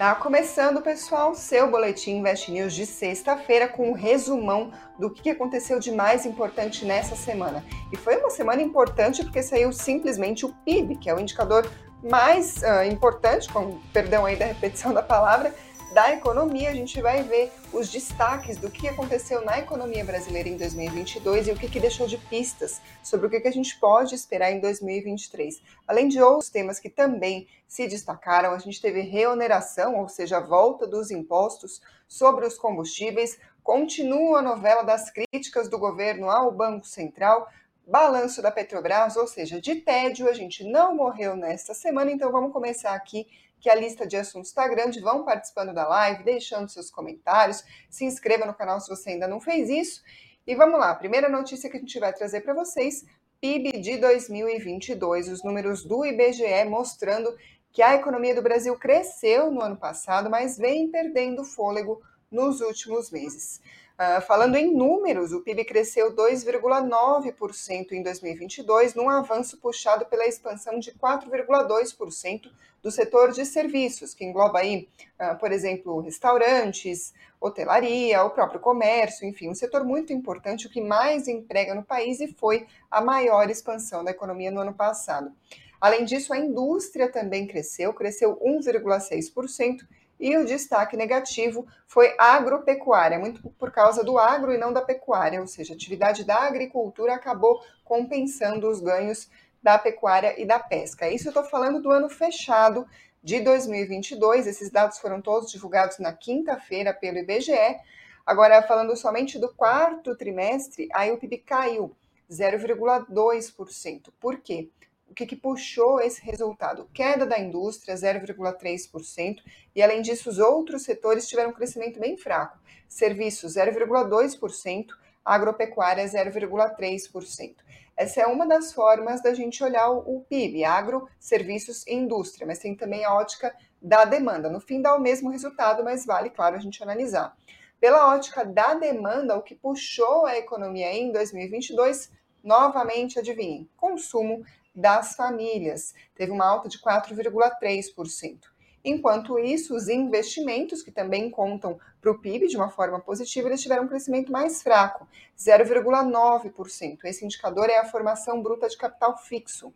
Tá 0.00 0.14
começando, 0.14 0.80
pessoal, 0.80 1.34
seu 1.34 1.70
boletim 1.70 2.12
Invest 2.12 2.50
News 2.50 2.72
de 2.72 2.86
sexta-feira 2.86 3.68
com 3.68 3.90
um 3.90 3.92
resumão 3.92 4.72
do 4.98 5.10
que 5.10 5.28
aconteceu 5.28 5.78
de 5.78 5.92
mais 5.92 6.24
importante 6.24 6.86
nessa 6.86 7.14
semana. 7.14 7.62
E 7.92 7.98
foi 7.98 8.16
uma 8.16 8.30
semana 8.30 8.62
importante 8.62 9.22
porque 9.22 9.42
saiu 9.42 9.70
simplesmente 9.74 10.46
o 10.46 10.54
PIB, 10.64 10.96
que 10.96 11.10
é 11.10 11.14
o 11.14 11.20
indicador 11.20 11.70
mais 12.02 12.62
uh, 12.62 12.90
importante, 12.90 13.52
com 13.52 13.78
perdão 13.92 14.24
aí 14.24 14.36
da 14.36 14.46
repetição 14.46 14.94
da 14.94 15.02
palavra, 15.02 15.54
da 15.92 16.12
economia, 16.12 16.70
a 16.70 16.74
gente 16.74 17.00
vai 17.02 17.22
ver 17.22 17.52
os 17.72 17.90
destaques 17.90 18.56
do 18.56 18.70
que 18.70 18.86
aconteceu 18.86 19.44
na 19.44 19.58
economia 19.58 20.04
brasileira 20.04 20.48
em 20.48 20.56
2022 20.56 21.48
e 21.48 21.50
o 21.50 21.56
que, 21.56 21.68
que 21.68 21.80
deixou 21.80 22.06
de 22.06 22.16
pistas 22.16 22.80
sobre 23.02 23.26
o 23.26 23.30
que, 23.30 23.40
que 23.40 23.48
a 23.48 23.52
gente 23.52 23.78
pode 23.80 24.14
esperar 24.14 24.52
em 24.52 24.60
2023. 24.60 25.60
Além 25.88 26.06
de 26.06 26.22
outros 26.22 26.48
temas 26.48 26.78
que 26.78 26.88
também 26.88 27.48
se 27.66 27.88
destacaram, 27.88 28.52
a 28.52 28.58
gente 28.58 28.80
teve 28.80 29.00
reoneração, 29.00 29.98
ou 29.98 30.08
seja, 30.08 30.36
a 30.36 30.46
volta 30.46 30.86
dos 30.86 31.10
impostos 31.10 31.82
sobre 32.06 32.46
os 32.46 32.56
combustíveis, 32.56 33.38
continua 33.62 34.38
a 34.38 34.42
novela 34.42 34.82
das 34.82 35.10
críticas 35.10 35.68
do 35.68 35.78
governo 35.78 36.30
ao 36.30 36.52
Banco 36.52 36.86
Central, 36.86 37.48
balanço 37.84 38.40
da 38.40 38.52
Petrobras, 38.52 39.16
ou 39.16 39.26
seja, 39.26 39.60
de 39.60 39.76
tédio, 39.76 40.28
a 40.28 40.32
gente 40.32 40.62
não 40.62 40.94
morreu 40.94 41.34
nesta 41.34 41.74
semana, 41.74 42.12
então 42.12 42.30
vamos 42.30 42.52
começar 42.52 42.94
aqui 42.94 43.26
que 43.60 43.68
a 43.68 43.74
lista 43.74 44.06
de 44.06 44.16
assuntos 44.16 44.48
está 44.48 44.66
grande. 44.66 45.00
Vão 45.00 45.24
participando 45.24 45.74
da 45.74 45.86
live, 45.86 46.24
deixando 46.24 46.68
seus 46.68 46.90
comentários, 46.90 47.62
se 47.88 48.04
inscreva 48.04 48.46
no 48.46 48.54
canal 48.54 48.80
se 48.80 48.88
você 48.88 49.10
ainda 49.10 49.28
não 49.28 49.40
fez 49.40 49.68
isso. 49.68 50.02
E 50.46 50.54
vamos 50.54 50.80
lá, 50.80 50.94
primeira 50.94 51.28
notícia 51.28 51.70
que 51.70 51.76
a 51.76 51.80
gente 51.80 52.00
vai 52.00 52.12
trazer 52.12 52.40
para 52.40 52.54
vocês: 52.54 53.04
PIB 53.40 53.80
de 53.80 53.98
2022, 53.98 55.28
os 55.28 55.44
números 55.44 55.84
do 55.84 56.04
IBGE 56.04 56.64
mostrando 56.68 57.36
que 57.72 57.82
a 57.82 57.94
economia 57.94 58.34
do 58.34 58.42
Brasil 58.42 58.76
cresceu 58.76 59.50
no 59.50 59.60
ano 59.60 59.76
passado, 59.76 60.28
mas 60.28 60.58
vem 60.58 60.90
perdendo 60.90 61.44
fôlego 61.44 62.02
nos 62.30 62.60
últimos 62.60 63.10
meses. 63.10 63.60
Uh, 64.00 64.18
falando 64.22 64.56
em 64.56 64.74
números, 64.74 65.30
o 65.30 65.42
PIB 65.42 65.62
cresceu 65.66 66.16
2,9% 66.16 67.92
em 67.92 68.02
2022, 68.02 68.94
num 68.94 69.10
avanço 69.10 69.58
puxado 69.58 70.06
pela 70.06 70.26
expansão 70.26 70.78
de 70.78 70.90
4,2% 70.92 72.50
do 72.82 72.90
setor 72.90 73.30
de 73.30 73.44
serviços, 73.44 74.14
que 74.14 74.24
engloba 74.24 74.60
aí, 74.60 74.88
uh, 75.20 75.38
por 75.38 75.52
exemplo, 75.52 76.00
restaurantes, 76.00 77.12
hotelaria, 77.38 78.24
o 78.24 78.30
próprio 78.30 78.58
comércio, 78.58 79.28
enfim, 79.28 79.50
um 79.50 79.54
setor 79.54 79.84
muito 79.84 80.14
importante, 80.14 80.66
o 80.66 80.70
que 80.70 80.80
mais 80.80 81.28
emprega 81.28 81.74
no 81.74 81.82
país 81.82 82.20
e 82.20 82.28
foi 82.28 82.66
a 82.90 83.02
maior 83.02 83.50
expansão 83.50 84.02
da 84.02 84.12
economia 84.12 84.50
no 84.50 84.60
ano 84.60 84.72
passado. 84.72 85.30
Além 85.78 86.06
disso, 86.06 86.32
a 86.32 86.38
indústria 86.38 87.12
também 87.12 87.46
cresceu, 87.46 87.92
cresceu 87.92 88.38
1,6%, 88.42 89.80
e 90.20 90.36
o 90.36 90.44
destaque 90.44 90.98
negativo 90.98 91.66
foi 91.86 92.14
agropecuária, 92.18 93.18
muito 93.18 93.50
por 93.58 93.72
causa 93.72 94.04
do 94.04 94.18
agro 94.18 94.52
e 94.52 94.58
não 94.58 94.70
da 94.70 94.82
pecuária, 94.82 95.40
ou 95.40 95.46
seja, 95.46 95.72
a 95.72 95.76
atividade 95.76 96.24
da 96.24 96.42
agricultura 96.42 97.14
acabou 97.14 97.60
compensando 97.82 98.68
os 98.68 98.80
ganhos 98.80 99.30
da 99.62 99.78
pecuária 99.78 100.40
e 100.40 100.44
da 100.44 100.58
pesca. 100.58 101.08
Isso 101.08 101.28
eu 101.28 101.30
estou 101.30 101.44
falando 101.44 101.80
do 101.80 101.90
ano 101.90 102.10
fechado 102.10 102.86
de 103.22 103.40
2022, 103.40 104.46
esses 104.46 104.70
dados 104.70 104.98
foram 104.98 105.22
todos 105.22 105.50
divulgados 105.50 105.98
na 105.98 106.12
quinta-feira 106.12 106.92
pelo 106.92 107.18
IBGE. 107.18 107.76
Agora, 108.24 108.62
falando 108.62 108.96
somente 108.96 109.38
do 109.38 109.52
quarto 109.54 110.14
trimestre, 110.14 110.88
a 110.92 111.04
PIB 111.16 111.38
caiu 111.38 111.96
0,2%. 112.30 114.12
Por 114.20 114.38
quê? 114.38 114.68
O 115.10 115.14
que, 115.14 115.26
que 115.26 115.36
puxou 115.36 116.00
esse 116.00 116.22
resultado? 116.22 116.88
Queda 116.94 117.26
da 117.26 117.38
indústria, 117.38 117.96
0,3%, 117.96 119.42
e 119.74 119.82
além 119.82 120.00
disso, 120.00 120.30
os 120.30 120.38
outros 120.38 120.82
setores 120.82 121.28
tiveram 121.28 121.50
um 121.50 121.54
crescimento 121.54 121.98
bem 121.98 122.16
fraco. 122.16 122.58
Serviços, 122.88 123.56
0,2%, 123.56 124.86
agropecuária, 125.24 126.04
0,3%. 126.04 127.56
Essa 127.96 128.22
é 128.22 128.26
uma 128.26 128.46
das 128.46 128.72
formas 128.72 129.20
da 129.20 129.34
gente 129.34 129.62
olhar 129.62 129.90
o 129.90 130.24
PIB, 130.28 130.64
agro, 130.64 131.08
serviços 131.18 131.84
e 131.86 131.92
indústria, 131.92 132.46
mas 132.46 132.60
tem 132.60 132.74
também 132.74 133.04
a 133.04 133.12
ótica 133.12 133.54
da 133.82 134.04
demanda. 134.04 134.48
No 134.48 134.60
fim 134.60 134.80
dá 134.80 134.94
o 134.94 135.00
mesmo 135.00 135.28
resultado, 135.28 135.82
mas 135.82 136.06
vale, 136.06 136.30
claro, 136.30 136.56
a 136.56 136.60
gente 136.60 136.82
analisar. 136.82 137.36
Pela 137.80 138.14
ótica 138.14 138.44
da 138.44 138.74
demanda, 138.74 139.36
o 139.36 139.42
que 139.42 139.54
puxou 139.54 140.24
a 140.24 140.38
economia 140.38 140.92
em 140.92 141.10
2022, 141.10 142.10
novamente, 142.42 143.18
adivinhem, 143.18 143.68
consumo 143.76 144.44
das 144.74 145.14
famílias, 145.14 145.94
teve 146.14 146.32
uma 146.32 146.46
alta 146.46 146.68
de 146.68 146.78
4,3%. 146.78 148.38
Enquanto 148.82 149.38
isso, 149.38 149.74
os 149.74 149.88
investimentos, 149.88 150.82
que 150.82 150.90
também 150.90 151.30
contam 151.30 151.78
para 152.00 152.10
o 152.10 152.18
PIB 152.18 152.48
de 152.48 152.56
uma 152.56 152.70
forma 152.70 152.98
positiva, 152.98 153.48
eles 153.48 153.60
tiveram 153.60 153.84
um 153.84 153.88
crescimento 153.88 154.32
mais 154.32 154.62
fraco, 154.62 155.06
0,9%. 155.38 157.04
Esse 157.04 157.24
indicador 157.24 157.68
é 157.68 157.78
a 157.78 157.84
formação 157.84 158.42
bruta 158.42 158.68
de 158.68 158.78
capital 158.78 159.18
fixo. 159.18 159.72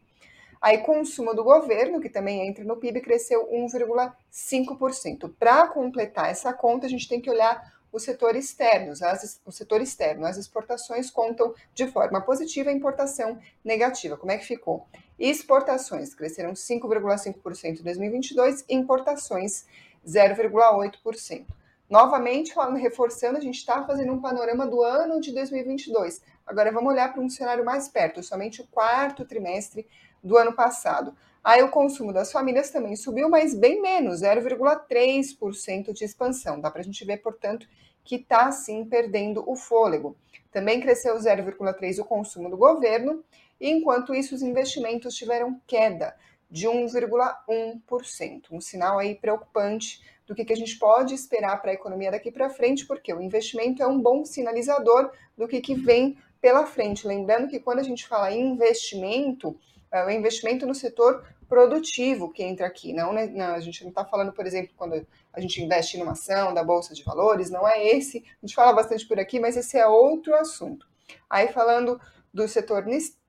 Aí, 0.59 0.78
consumo 0.78 1.34
do 1.34 1.44
governo, 1.44 2.00
que 2.00 2.09
também 2.09 2.49
entra 2.49 2.65
no 2.65 2.78
PIB, 2.78 3.03
cresceu 3.03 3.47
1,5%. 3.53 5.34
Para 5.38 5.69
completar 5.69 6.31
essa 6.31 6.54
conta, 6.54 6.87
a 6.87 6.88
gente 6.88 7.06
tem 7.06 7.21
que 7.21 7.28
olhar 7.28 7.74
o 7.94 8.00
setor 8.00 8.34
externo, 8.34 8.91
as, 8.91 9.41
o 9.47 9.53
setor 9.53 9.81
externo, 9.81 10.27
as 10.27 10.37
exportações 10.37 11.12
contam 11.12 11.55
de 11.72 11.87
forma 11.87 12.21
positiva, 12.21 12.69
a 12.69 12.72
importação 12.72 13.38
negativa. 13.65 14.16
Como 14.16 14.32
é 14.32 14.37
que 14.37 14.44
ficou? 14.44 14.84
Exportações 15.16 16.12
cresceram 16.12 16.54
5,5% 16.54 17.78
em 17.78 17.83
2022, 17.84 18.65
importações 18.69 19.65
0,8%. 20.04 21.47
Novamente, 21.88 22.53
falando, 22.53 22.78
reforçando, 22.78 23.38
a 23.38 23.41
gente 23.41 23.59
está 23.59 23.84
fazendo 23.84 24.12
um 24.12 24.21
panorama 24.21 24.66
do 24.66 24.83
ano 24.83 25.21
de 25.21 25.33
2022. 25.33 26.21
Agora 26.44 26.72
vamos 26.72 26.93
olhar 26.93 27.12
para 27.12 27.22
um 27.22 27.31
cenário 27.31 27.65
mais 27.65 27.87
perto, 27.87 28.25
somente 28.25 28.60
o 28.60 28.66
quarto 28.66 29.25
trimestre 29.25 29.87
do 30.21 30.37
ano 30.37 30.53
passado. 30.53 31.15
Aí 31.44 31.62
o 31.62 31.71
consumo 31.71 32.10
das 32.10 32.32
famílias 32.32 32.71
também 32.71 32.97
subiu, 32.97 33.28
mas 33.28 33.55
bem 33.55 33.82
menos, 33.82 34.22
0,3% 34.22 35.93
de 35.93 36.03
expansão. 36.03 36.59
Dá 36.59 36.71
para 36.71 36.81
a 36.81 36.84
gente 36.84 37.05
ver, 37.05 37.19
portanto, 37.19 37.69
que 38.03 38.16
está 38.16 38.50
sim 38.50 38.84
perdendo 38.87 39.44
o 39.47 39.54
fôlego. 39.54 40.16
Também 40.50 40.81
cresceu 40.81 41.15
0,3% 41.16 41.99
o 41.99 42.04
consumo 42.04 42.49
do 42.49 42.56
governo, 42.56 43.22
e 43.60 43.71
enquanto 43.71 44.15
isso, 44.15 44.34
os 44.34 44.41
investimentos 44.41 45.15
tiveram 45.15 45.60
queda 45.66 46.16
de 46.50 46.66
1,1%. 46.66 48.44
Um 48.50 48.60
sinal 48.60 48.99
aí 48.99 49.15
preocupante 49.15 50.00
do 50.27 50.34
que, 50.34 50.44
que 50.44 50.53
a 50.53 50.56
gente 50.56 50.78
pode 50.78 51.12
esperar 51.12 51.60
para 51.60 51.72
a 51.72 51.75
economia 51.75 52.10
daqui 52.10 52.31
para 52.33 52.49
frente, 52.49 52.87
porque 52.87 53.12
o 53.12 53.21
investimento 53.21 53.83
é 53.83 53.87
um 53.87 54.00
bom 54.00 54.25
sinalizador 54.25 55.10
do 55.37 55.47
que, 55.47 55.60
que 55.60 55.75
vem 55.75 56.16
pela 56.41 56.65
frente. 56.65 57.06
Lembrando 57.06 57.49
que 57.49 57.60
quando 57.60 57.81
a 57.81 57.83
gente 57.83 58.06
fala 58.06 58.33
em 58.33 58.53
investimento, 58.53 59.59
é 60.00 60.06
o 60.06 60.10
investimento 60.10 60.66
no 60.66 60.75
setor 60.75 61.25
produtivo 61.49 62.32
que 62.32 62.43
entra 62.43 62.66
aqui. 62.66 62.93
Não, 62.93 63.12
né? 63.12 63.27
não 63.27 63.55
a 63.55 63.60
gente 63.60 63.82
não 63.82 63.91
está 63.91 64.05
falando, 64.05 64.32
por 64.32 64.47
exemplo, 64.47 64.72
quando 64.77 65.06
a 65.32 65.41
gente 65.41 65.62
investe 65.62 65.97
em 65.97 66.03
uma 66.03 66.12
ação 66.12 66.53
da 66.53 66.65
Bolsa 66.65 66.94
de 66.94 67.05
Valores, 67.05 67.50
não 67.50 67.66
é 67.66 67.87
esse. 67.87 68.25
A 68.43 68.47
gente 68.47 68.54
fala 68.54 68.72
bastante 68.72 69.06
por 69.06 69.19
aqui, 69.19 69.38
mas 69.38 69.56
esse 69.56 69.77
é 69.78 69.87
outro 69.87 70.34
assunto. 70.34 70.87
Aí 71.28 71.49
falando 71.49 72.00
do 72.33 72.49
setor, 72.49 72.84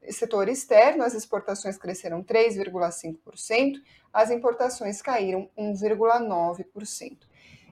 setor 0.09 0.49
externo, 0.49 1.03
as 1.03 1.13
exportações 1.13 1.77
cresceram 1.77 2.23
3,5%, 2.23 3.75
as 4.11 4.31
importações 4.31 5.01
caíram 5.01 5.49
1,9%. 5.57 7.17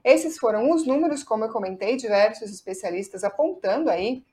Esses 0.03 0.37
foram 0.37 0.69
os 0.69 0.85
números, 0.85 1.23
como 1.23 1.45
eu 1.45 1.49
comentei, 1.49 1.95
diversos 1.95 2.51
especialistas 2.51 3.23
apontando 3.23 3.89
aí 3.89 4.23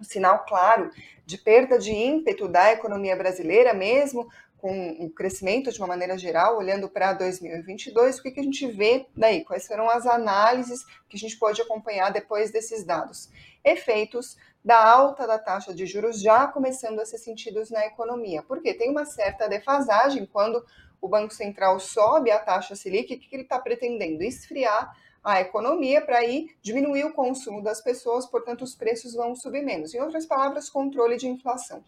um 0.00 0.04
sinal 0.04 0.44
claro 0.46 0.90
de 1.24 1.38
perda 1.38 1.78
de 1.78 1.92
ímpeto 1.92 2.48
da 2.48 2.72
economia 2.72 3.14
brasileira, 3.14 3.74
mesmo 3.74 4.28
com 4.60 4.90
o 5.04 5.10
crescimento 5.10 5.72
de 5.72 5.78
uma 5.78 5.86
maneira 5.86 6.18
geral, 6.18 6.58
olhando 6.58 6.88
para 6.88 7.14
2022, 7.14 8.18
o 8.18 8.22
que, 8.22 8.30
que 8.30 8.40
a 8.40 8.42
gente 8.42 8.66
vê 8.66 9.06
daí? 9.16 9.42
Quais 9.42 9.66
foram 9.66 9.88
as 9.88 10.06
análises 10.06 10.84
que 11.08 11.16
a 11.16 11.18
gente 11.18 11.38
pode 11.38 11.62
acompanhar 11.62 12.10
depois 12.10 12.50
desses 12.50 12.84
dados? 12.84 13.30
Efeitos 13.64 14.36
da 14.62 14.84
alta 14.84 15.26
da 15.26 15.38
taxa 15.38 15.74
de 15.74 15.86
juros 15.86 16.20
já 16.20 16.46
começando 16.46 17.00
a 17.00 17.06
ser 17.06 17.16
sentidos 17.16 17.70
na 17.70 17.86
economia, 17.86 18.42
porque 18.42 18.74
tem 18.74 18.90
uma 18.90 19.06
certa 19.06 19.48
defasagem 19.48 20.26
quando 20.26 20.62
o 21.00 21.08
Banco 21.08 21.32
Central 21.32 21.80
sobe 21.80 22.30
a 22.30 22.38
taxa 22.38 22.76
Selic, 22.76 23.14
o 23.14 23.18
que 23.18 23.34
ele 23.34 23.44
está 23.44 23.58
pretendendo? 23.58 24.22
Esfriar 24.22 24.94
a 25.22 25.40
economia 25.40 26.00
para 26.00 26.18
aí 26.18 26.48
diminuir 26.62 27.04
o 27.04 27.12
consumo 27.12 27.62
das 27.62 27.80
pessoas, 27.80 28.26
portanto, 28.26 28.62
os 28.62 28.74
preços 28.74 29.14
vão 29.14 29.34
subir 29.34 29.62
menos. 29.62 29.94
Em 29.94 30.00
outras 30.00 30.26
palavras, 30.26 30.70
controle 30.70 31.16
de 31.16 31.28
inflação. 31.28 31.84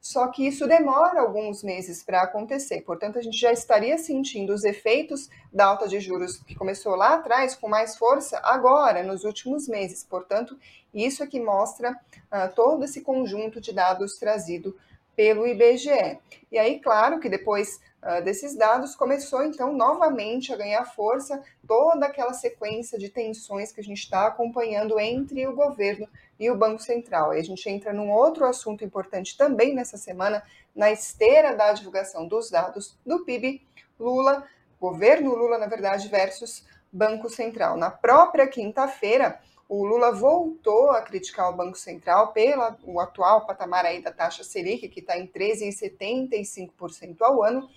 Só 0.00 0.28
que 0.28 0.46
isso 0.46 0.68
demora 0.68 1.20
alguns 1.20 1.64
meses 1.64 2.04
para 2.04 2.22
acontecer, 2.22 2.82
portanto, 2.82 3.18
a 3.18 3.22
gente 3.22 3.36
já 3.36 3.52
estaria 3.52 3.98
sentindo 3.98 4.54
os 4.54 4.62
efeitos 4.62 5.28
da 5.52 5.66
alta 5.66 5.88
de 5.88 5.98
juros 5.98 6.36
que 6.36 6.54
começou 6.54 6.94
lá 6.94 7.14
atrás 7.14 7.56
com 7.56 7.68
mais 7.68 7.96
força 7.96 8.40
agora, 8.44 9.02
nos 9.02 9.24
últimos 9.24 9.66
meses. 9.66 10.04
Portanto, 10.04 10.56
isso 10.94 11.24
é 11.24 11.26
que 11.26 11.40
mostra 11.40 11.90
uh, 11.90 12.54
todo 12.54 12.84
esse 12.84 13.00
conjunto 13.00 13.60
de 13.60 13.72
dados 13.72 14.16
trazido 14.16 14.76
pelo 15.16 15.46
IBGE. 15.46 16.20
E 16.52 16.58
aí, 16.58 16.78
claro 16.78 17.18
que 17.18 17.28
depois 17.28 17.80
uh, 18.06 18.22
desses 18.22 18.54
dados 18.54 18.94
começou 18.94 19.42
então 19.42 19.72
novamente 19.72 20.52
a 20.52 20.56
ganhar 20.56 20.84
força 20.84 21.42
toda 21.66 22.06
aquela 22.06 22.32
sequência 22.32 22.98
de 22.98 23.08
tensões 23.08 23.72
que 23.72 23.80
a 23.80 23.84
gente 23.84 23.98
está 23.98 24.26
acompanhando 24.26 24.98
entre 24.98 25.46
o 25.46 25.54
governo 25.54 26.08
e 26.38 26.50
o 26.50 26.56
Banco 26.56 26.82
Central. 26.82 27.34
E 27.34 27.40
a 27.40 27.44
gente 27.44 27.68
entra 27.68 27.92
num 27.92 28.10
outro 28.10 28.44
assunto 28.44 28.84
importante 28.84 29.36
também 29.36 29.74
nessa 29.74 29.96
semana, 29.96 30.42
na 30.74 30.90
esteira 30.90 31.54
da 31.54 31.72
divulgação 31.72 32.28
dos 32.28 32.50
dados 32.50 32.96
do 33.04 33.24
PIB 33.24 33.62
Lula, 33.98 34.46
governo 34.80 35.34
Lula, 35.34 35.58
na 35.58 35.66
verdade, 35.66 36.08
versus 36.08 36.64
Banco 36.92 37.28
Central. 37.28 37.76
Na 37.76 37.90
própria 37.90 38.46
quinta-feira, 38.46 39.40
o 39.68 39.84
Lula 39.84 40.12
voltou 40.12 40.90
a 40.90 41.02
criticar 41.02 41.50
o 41.50 41.56
Banco 41.56 41.76
Central 41.76 42.32
pelo 42.32 43.00
atual 43.00 43.44
patamar 43.46 43.84
aí 43.84 44.00
da 44.00 44.12
taxa 44.12 44.44
Selic, 44.44 44.88
que 44.88 45.00
está 45.00 45.18
em 45.18 45.26
13,75% 45.26 47.16
ao 47.20 47.42
ano. 47.42 47.68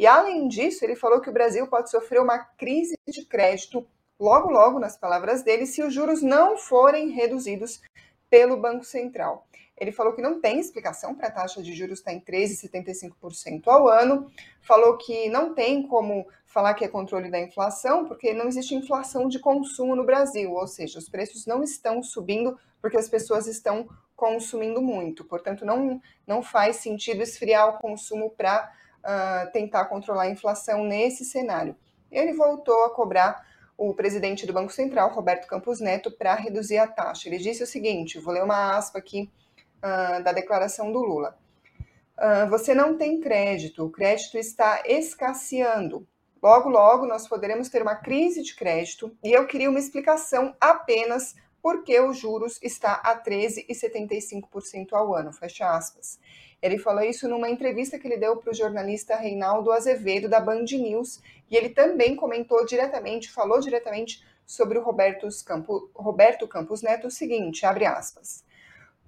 E, 0.00 0.06
além 0.06 0.48
disso, 0.48 0.82
ele 0.82 0.96
falou 0.96 1.20
que 1.20 1.28
o 1.28 1.32
Brasil 1.32 1.66
pode 1.66 1.90
sofrer 1.90 2.22
uma 2.22 2.38
crise 2.38 2.96
de 3.06 3.22
crédito 3.22 3.86
logo, 4.18 4.48
logo, 4.48 4.78
nas 4.78 4.96
palavras 4.96 5.42
dele, 5.42 5.66
se 5.66 5.82
os 5.82 5.92
juros 5.92 6.22
não 6.22 6.56
forem 6.56 7.10
reduzidos 7.10 7.82
pelo 8.30 8.56
Banco 8.56 8.82
Central. 8.82 9.46
Ele 9.76 9.92
falou 9.92 10.14
que 10.14 10.22
não 10.22 10.40
tem 10.40 10.58
explicação 10.58 11.14
para 11.14 11.28
a 11.28 11.30
taxa 11.30 11.62
de 11.62 11.74
juros 11.74 11.98
estar 11.98 12.14
em 12.14 12.20
13,75% 12.20 13.68
ao 13.68 13.88
ano, 13.88 14.32
falou 14.62 14.96
que 14.96 15.28
não 15.28 15.52
tem 15.52 15.86
como 15.86 16.26
falar 16.46 16.72
que 16.72 16.86
é 16.86 16.88
controle 16.88 17.30
da 17.30 17.38
inflação, 17.38 18.06
porque 18.06 18.32
não 18.32 18.48
existe 18.48 18.74
inflação 18.74 19.28
de 19.28 19.38
consumo 19.38 19.94
no 19.94 20.06
Brasil, 20.06 20.50
ou 20.50 20.66
seja, 20.66 20.98
os 20.98 21.10
preços 21.10 21.44
não 21.44 21.62
estão 21.62 22.02
subindo 22.02 22.58
porque 22.80 22.96
as 22.96 23.06
pessoas 23.06 23.46
estão 23.46 23.86
consumindo 24.16 24.80
muito. 24.80 25.26
Portanto, 25.26 25.66
não, 25.66 26.00
não 26.26 26.42
faz 26.42 26.76
sentido 26.76 27.22
esfriar 27.22 27.68
o 27.68 27.78
consumo 27.78 28.30
para 28.30 28.72
uh, 29.04 29.50
tentar 29.52 29.86
controlar 29.86 30.24
a 30.24 30.30
inflação 30.30 30.84
nesse 30.84 31.24
cenário. 31.24 31.76
Ele 32.10 32.32
voltou 32.32 32.84
a 32.84 32.90
cobrar 32.94 33.46
o 33.76 33.94
presidente 33.94 34.46
do 34.46 34.52
Banco 34.52 34.72
Central, 34.72 35.10
Roberto 35.10 35.46
Campos 35.46 35.80
Neto, 35.80 36.10
para 36.10 36.34
reduzir 36.34 36.78
a 36.78 36.86
taxa. 36.86 37.28
Ele 37.28 37.38
disse 37.38 37.62
o 37.62 37.66
seguinte: 37.66 38.18
vou 38.18 38.34
ler 38.34 38.42
uma 38.42 38.76
aspa 38.76 38.98
aqui 38.98 39.30
uh, 39.78 40.22
da 40.22 40.32
declaração 40.32 40.92
do 40.92 41.00
Lula. 41.00 41.38
Uh, 42.18 42.50
você 42.50 42.74
não 42.74 42.98
tem 42.98 43.20
crédito, 43.20 43.86
o 43.86 43.90
crédito 43.90 44.36
está 44.36 44.82
escasseando. 44.84 46.06
Logo, 46.42 46.68
logo 46.68 47.06
nós 47.06 47.26
poderemos 47.26 47.68
ter 47.68 47.82
uma 47.82 47.96
crise 47.96 48.42
de 48.42 48.54
crédito 48.54 49.14
e 49.22 49.32
eu 49.32 49.46
queria 49.46 49.70
uma 49.70 49.78
explicação 49.78 50.54
apenas 50.60 51.34
porque 51.62 52.00
os 52.00 52.18
juros 52.18 52.58
está 52.62 52.94
a 52.94 53.16
13,75% 53.22 54.92
ao 54.92 55.14
ano, 55.14 55.32
fecha 55.32 55.70
aspas. 55.70 56.18
Ele 56.62 56.78
falou 56.78 57.02
isso 57.02 57.28
numa 57.28 57.48
entrevista 57.48 57.98
que 57.98 58.06
ele 58.06 58.16
deu 58.16 58.36
para 58.36 58.50
o 58.50 58.54
jornalista 58.54 59.16
Reinaldo 59.16 59.72
Azevedo, 59.72 60.28
da 60.28 60.40
Band 60.40 60.64
News, 60.64 61.20
e 61.50 61.56
ele 61.56 61.70
também 61.70 62.14
comentou 62.14 62.64
diretamente, 62.66 63.30
falou 63.30 63.60
diretamente 63.60 64.24
sobre 64.46 64.78
o 64.78 64.82
Roberto 64.82 65.26
Campos, 65.44 65.90
Roberto 65.94 66.46
Campos 66.46 66.82
Neto 66.82 67.06
o 67.06 67.10
seguinte, 67.10 67.64
abre 67.64 67.86
aspas 67.86 68.44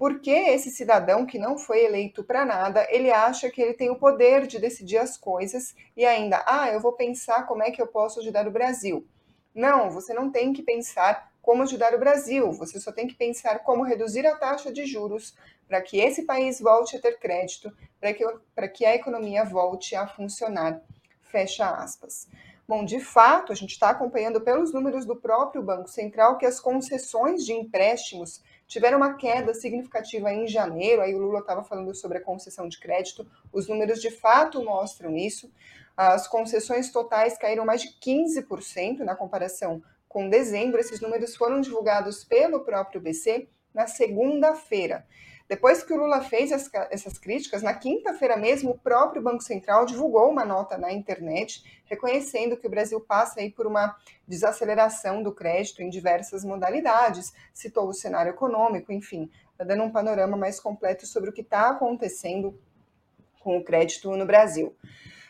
porque 0.03 0.33
esse 0.33 0.69
cidadão 0.69 1.25
que 1.25 1.39
não 1.39 1.57
foi 1.57 1.85
eleito 1.85 2.25
para 2.25 2.45
nada, 2.45 2.85
ele 2.91 3.09
acha 3.13 3.49
que 3.49 3.63
ele 3.63 3.73
tem 3.73 3.89
o 3.89 3.95
poder 3.95 4.49
de 4.49 4.59
decidir 4.59 4.99
as 4.99 5.17
coisas 5.17 5.77
e 5.97 6.05
ainda, 6.05 6.43
ah, 6.45 6.69
eu 6.69 6.81
vou 6.81 6.93
pensar 6.93 7.47
como 7.47 7.63
é 7.63 7.71
que 7.71 7.81
eu 7.81 7.87
posso 7.87 8.19
ajudar 8.19 8.49
o 8.49 8.51
Brasil. 8.51 9.07
Não, 9.55 9.93
você 9.93 10.13
não 10.13 10.29
tem 10.29 10.53
que 10.53 10.61
pensar 10.61 11.31
como 11.41 11.63
ajudar 11.63 11.95
o 11.95 12.01
Brasil, 12.01 12.51
você 12.51 12.81
só 12.81 12.91
tem 12.91 13.07
que 13.07 13.15
pensar 13.15 13.61
como 13.61 13.85
reduzir 13.85 14.27
a 14.27 14.35
taxa 14.35 14.73
de 14.73 14.87
juros 14.87 15.37
para 15.73 15.81
que 15.81 15.99
esse 15.99 16.25
país 16.25 16.61
volte 16.61 16.99
a 16.99 17.01
ter 17.01 17.19
crédito, 17.19 17.75
para 17.99 18.13
que, 18.13 18.27
que 18.75 18.85
a 18.85 18.95
economia 18.95 19.43
volte 19.43 19.97
a 19.97 20.07
funcionar. 20.07 20.83
Fecha 21.23 21.67
aspas. 21.67 22.29
Bom, 22.69 22.85
de 22.85 23.01
fato, 23.01 23.53
a 23.53 23.55
gente 23.55 23.71
está 23.71 23.89
acompanhando 23.89 24.43
pelos 24.43 24.71
números 24.71 25.07
do 25.07 25.17
próprio 25.17 25.63
Banco 25.63 25.89
Central 25.89 26.37
que 26.37 26.45
as 26.45 26.61
concessões 26.61 27.43
de 27.43 27.55
empréstimos 27.55 28.43
tiveram 28.67 28.99
uma 28.99 29.15
queda 29.15 29.55
significativa 29.55 30.31
em 30.31 30.47
janeiro. 30.47 31.01
Aí 31.01 31.15
o 31.15 31.19
Lula 31.19 31.39
estava 31.39 31.65
falando 31.65 31.95
sobre 31.95 32.19
a 32.19 32.23
concessão 32.23 32.69
de 32.69 32.79
crédito. 32.79 33.27
Os 33.51 33.67
números 33.67 33.99
de 33.99 34.11
fato 34.11 34.63
mostram 34.63 35.17
isso. 35.17 35.51
As 35.97 36.29
concessões 36.29 36.93
totais 36.93 37.39
caíram 37.39 37.65
mais 37.65 37.81
de 37.81 37.99
15% 37.99 38.99
na 38.99 39.17
comparação 39.17 39.83
com 40.07 40.29
dezembro. 40.29 40.79
Esses 40.79 41.01
números 41.01 41.35
foram 41.35 41.63
divulgados 41.63 42.25
pelo 42.25 42.61
próprio 42.61 43.01
BC 43.01 43.49
na 43.73 43.87
segunda-feira. 43.87 45.07
Depois 45.53 45.83
que 45.83 45.93
o 45.93 45.99
Lula 45.99 46.23
fez 46.23 46.51
essas 46.51 47.19
críticas, 47.19 47.63
na 47.63 47.75
quinta-feira 47.75 48.39
mesmo, 48.39 48.71
o 48.71 48.79
próprio 48.79 49.21
Banco 49.21 49.43
Central 49.43 49.85
divulgou 49.85 50.31
uma 50.31 50.47
nota 50.47 50.79
na 50.79 50.91
internet 50.91 51.83
reconhecendo 51.85 52.57
que 52.57 52.67
o 52.67 52.71
Brasil 52.71 52.99
passa 52.99 53.39
aí 53.39 53.51
por 53.51 53.67
uma 53.67 53.95
desaceleração 54.27 55.23
do 55.23 55.31
crédito 55.31 55.83
em 55.83 55.91
diversas 55.91 56.43
modalidades, 56.43 57.35
citou 57.53 57.87
o 57.87 57.93
cenário 57.93 58.31
econômico, 58.31 58.95
enfim, 58.95 59.31
tá 59.59 59.63
dando 59.63 59.83
um 59.83 59.93
panorama 59.93 60.39
mais 60.39 60.59
completo 60.59 61.07
sobre 61.07 61.29
o 61.29 61.33
que 61.35 61.43
está 61.43 61.69
acontecendo 61.69 62.59
com 63.39 63.59
o 63.59 63.63
crédito 63.63 64.11
no 64.17 64.25
Brasil. 64.25 64.75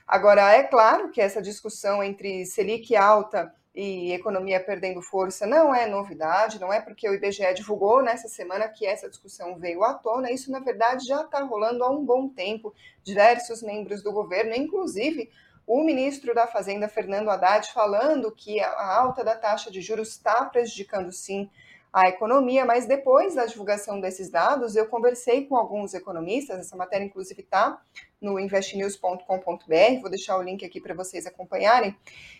Agora, 0.06 0.52
é 0.52 0.62
claro 0.62 1.10
que 1.10 1.20
essa 1.20 1.42
discussão 1.42 2.00
entre 2.00 2.46
Selic 2.46 2.94
alta 2.94 3.52
e 3.74 4.12
economia 4.12 4.62
perdendo 4.62 5.00
força 5.00 5.46
não 5.46 5.74
é 5.74 5.86
novidade, 5.86 6.60
não 6.60 6.72
é 6.72 6.80
porque 6.80 7.08
o 7.08 7.14
IBGE 7.14 7.54
divulgou 7.54 8.02
nessa 8.02 8.28
semana 8.28 8.68
que 8.68 8.84
essa 8.84 9.08
discussão 9.08 9.58
veio 9.58 9.82
à 9.82 9.94
tona, 9.94 10.30
isso 10.30 10.50
na 10.50 10.60
verdade 10.60 11.06
já 11.06 11.22
está 11.22 11.42
rolando 11.42 11.82
há 11.82 11.90
um 11.90 12.04
bom 12.04 12.28
tempo. 12.28 12.74
Diversos 13.02 13.62
membros 13.62 14.02
do 14.02 14.12
governo, 14.12 14.54
inclusive 14.54 15.30
o 15.66 15.82
ministro 15.82 16.34
da 16.34 16.46
Fazenda, 16.46 16.88
Fernando 16.88 17.30
Haddad, 17.30 17.72
falando 17.72 18.30
que 18.30 18.60
a 18.60 18.94
alta 18.94 19.24
da 19.24 19.36
taxa 19.36 19.70
de 19.70 19.80
juros 19.80 20.08
está 20.08 20.44
prejudicando 20.44 21.10
sim 21.10 21.48
a 21.92 22.08
economia, 22.08 22.64
mas 22.64 22.86
depois 22.86 23.34
da 23.34 23.44
divulgação 23.44 24.00
desses 24.00 24.30
dados, 24.30 24.76
eu 24.76 24.86
conversei 24.86 25.46
com 25.46 25.56
alguns 25.56 25.92
economistas, 25.92 26.58
essa 26.58 26.76
matéria 26.76 27.04
inclusive 27.04 27.42
está 27.42 27.80
no 28.22 28.38
investnews.com.br, 28.38 30.00
vou 30.00 30.08
deixar 30.08 30.38
o 30.38 30.42
link 30.42 30.64
aqui 30.64 30.80
para 30.80 30.94
vocês 30.94 31.26
acompanharem, 31.26 31.94